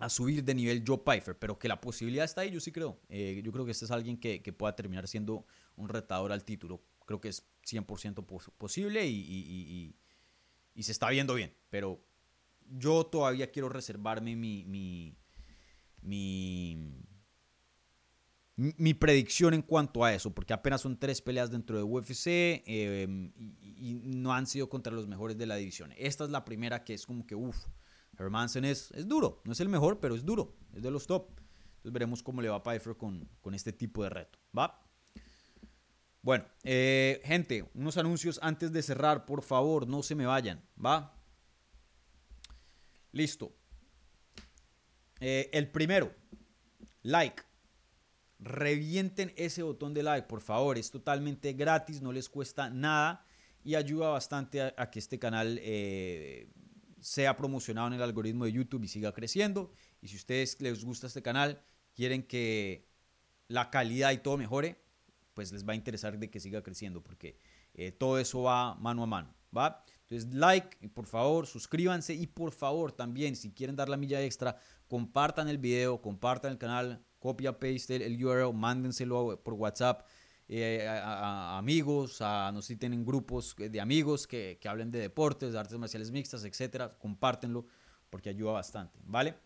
[0.00, 2.98] a subir de nivel Joe Pfeiffer, pero que la posibilidad está ahí, yo sí creo.
[3.10, 5.44] Eh, yo creo que este es alguien que, pueda terminar siendo
[5.76, 6.82] un retador al título.
[7.04, 8.24] Creo que es 100%
[8.56, 9.94] posible y,
[10.80, 12.02] se está viendo bien, pero
[12.66, 15.14] yo todavía quiero reservarme mi, mi,
[18.56, 23.32] mi, predicción en cuanto a eso, porque apenas son tres peleas dentro de UFC em,
[23.60, 25.92] y, no han sido contra los mejores de la división.
[25.98, 27.66] Esta es la primera que es como que, uff
[28.20, 31.30] Hermansen es, es duro, no es el mejor, pero es duro, es de los top.
[31.76, 34.38] Entonces veremos cómo le va a Pfeiffer con, con este tipo de reto.
[34.56, 34.86] ¿Va?
[36.22, 40.62] Bueno, eh, gente, unos anuncios antes de cerrar, por favor, no se me vayan.
[40.82, 41.16] ¿Va?
[43.12, 43.54] Listo.
[45.20, 46.14] Eh, el primero,
[47.02, 47.42] like.
[48.38, 50.76] Revienten ese botón de like, por favor.
[50.76, 53.24] Es totalmente gratis, no les cuesta nada
[53.64, 56.50] y ayuda bastante a, que este canal eh,
[57.00, 59.72] sea promocionado en el algoritmo de YouTube y siga creciendo.
[60.00, 61.60] Y si ustedes les gusta este canal,
[61.94, 62.88] quieren que
[63.48, 64.80] la calidad y todo mejore,
[65.34, 67.38] pues les va a interesar de que siga creciendo porque
[67.74, 69.84] eh, todo eso va mano a mano, ¿va?
[70.02, 74.20] Entonces, like, y por favor, suscríbanse y por favor también, si quieren dar la milla
[74.22, 80.04] extra, compartan el video, compartan el canal, copia, paste el, URL, mándenselo por WhatsApp.
[80.52, 85.52] Eh, a, amigos, a no sé si tienen grupos de amigos que, hablen de deportes,
[85.52, 87.66] de artes marciales mixtas, etcétera, compártenlo
[88.10, 89.36] porque ayuda bastante, ¿vale?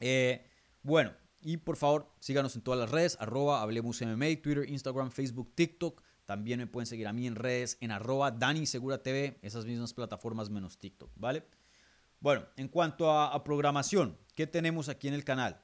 [0.00, 0.46] Eh,
[0.82, 5.54] bueno, y por favor, síganos en todas las redes, arroba Hablemos MMA, Twitter, Instagram, Facebook,
[5.54, 6.02] TikTok.
[6.26, 9.94] También me pueden seguir a mí en redes en arroba Dani Segura TV, esas mismas
[9.94, 11.46] plataformas menos TikTok, ¿vale?
[12.20, 15.62] Bueno, en cuanto a, programación, ¿qué tenemos aquí en el canal?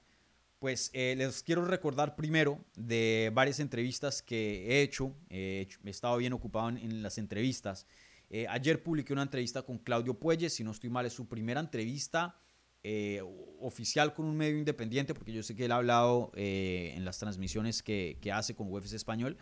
[0.59, 5.15] Pues eh, les quiero recordar primero de varias entrevistas que he hecho.
[5.31, 7.87] he estado bien ocupado en, las entrevistas.
[8.31, 11.61] Eh, ayer publiqué una entrevista con Claudio Puelles, si no estoy mal, es su primera
[11.61, 12.37] entrevista
[12.85, 13.21] eh,
[13.61, 17.19] oficial con un medio independiente, porque yo sé que él ha hablado eh, en las
[17.19, 19.37] transmisiones que, que, hace con UFC Español.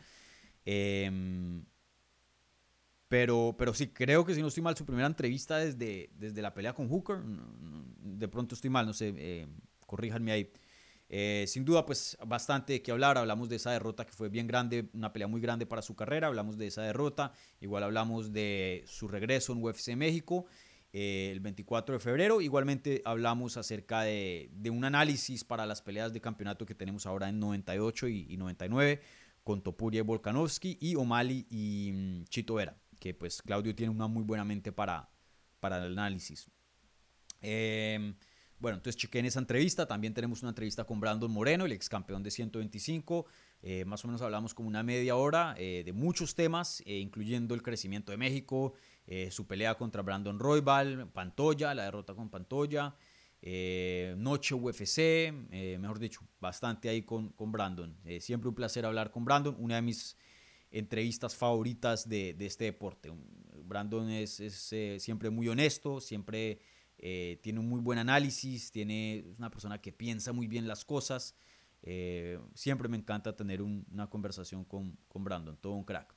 [0.64, 1.64] Em,
[3.08, 6.54] pero, pero sí, creo que si no estoy mal, su primera entrevista desde, desde la
[6.54, 7.18] pelea con Hooker.
[8.00, 9.46] De pronto estoy mal, no sé, eh,
[9.86, 10.50] corríjanme ahí.
[11.08, 13.18] Sin duda, pues bastante que hablar.
[13.18, 16.26] Hablamos de esa derrota que fue bien grande, una pelea muy grande para su carrera.
[16.26, 17.32] Hablamos de esa derrota.
[17.60, 20.46] Igual hablamos de su regreso en UFC México
[20.98, 22.40] eh, el 24 de febrero.
[22.40, 27.38] Igualmente hablamos acerca de, un análisis para las peleas de campeonato que tenemos ahora en
[27.38, 29.02] 98 y, 99
[29.44, 34.06] con Topuria y Volkanovski y O'Malley y mm, Chito Vera, que pues Claudio tiene una
[34.06, 35.10] muy buena mente para,
[35.60, 36.50] para el análisis.
[37.42, 38.14] Em,
[38.58, 39.86] bueno, entonces chequen esa entrevista.
[39.86, 43.26] También tenemos una entrevista con Brandon Moreno, el ex campeón de 125.
[43.62, 47.62] Eh, más o menos hablamos como una media hora eh, de muchos temas, incluyendo el
[47.62, 48.74] crecimiento de México,
[49.06, 52.96] eh, su pelea contra Brandon Roybal, Pantoya, la derrota con Pantoya,
[53.40, 57.96] eh, Noche UFC, eh, mejor dicho, bastante ahí con, con Brandon.
[58.20, 60.16] siempre un placer hablar con Brandon, una de mis
[60.72, 63.12] entrevistas favoritas de, de este deporte.
[63.64, 66.60] Brandon es, es siempre muy honesto, siempre
[66.98, 71.34] tiene un muy buen análisis, tiene, una persona que piensa muy bien las cosas.
[72.54, 76.16] siempre me encanta tener una conversación con, con Brandon, todo un crack.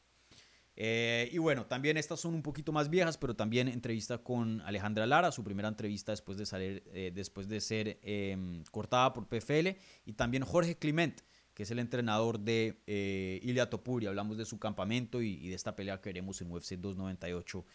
[0.82, 5.06] Eh, y bueno, también estas son un poquito más viejas, pero también entrevista con Alejandra
[5.06, 9.78] Lara, su primera entrevista después de, salir, eh, después de ser em, cortada por PFL.
[10.06, 11.20] Y también Jorge Clement,
[11.54, 14.06] que es el entrenador de eh, Ilia Topuri.
[14.06, 17.66] Hablamos de su campamento y, de esta pelea que veremos en UFC 298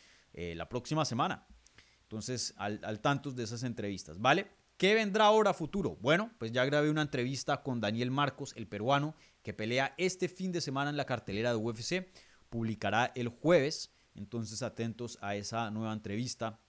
[0.55, 1.47] la próxima semana.
[2.15, 4.47] Entonces, al, al tanto de esas entrevistas, ¿vale?
[4.77, 5.97] ¿Qué vendrá ahora futuro?
[6.01, 10.53] Bueno, pues ya grabé una entrevista con Daniel Marcos, el peruano, que pelea este fin
[10.53, 12.07] de semana en la cartelera de UFC
[12.49, 13.91] publicará el jueves.
[14.15, 16.61] Entonces atentos a esa nueva entrevista.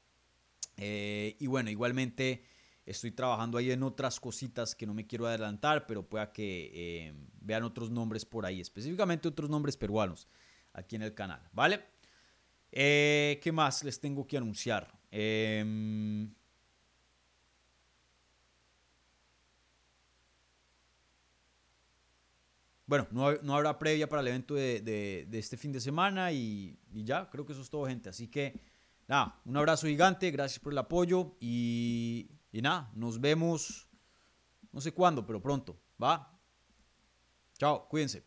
[0.78, 2.44] Eh, y bueno, igualmente
[2.88, 7.14] estoy trabajando ahí en otras cositas que no me quiero adelantar, pero pueda que eh,
[7.40, 10.28] vean otros nombres por ahí, específicamente otros nombres peruanos
[10.74, 11.86] aquí en el canal, ¿vale?
[12.72, 14.92] Eh, ¿Qué más les tengo que anunciar?
[15.18, 16.30] Em,
[22.86, 27.46] bueno, no, habrá previa para el evento de, este fin de semana y, ya, creo
[27.46, 28.10] que eso es todo, gente.
[28.10, 28.60] Así que,
[29.08, 33.88] nada, un abrazo gigante, gracias por el apoyo y, y nada, nos vemos,
[34.74, 36.38] no sé cuándo, pero pronto, ¿va?
[37.58, 38.26] Chao, cuídense.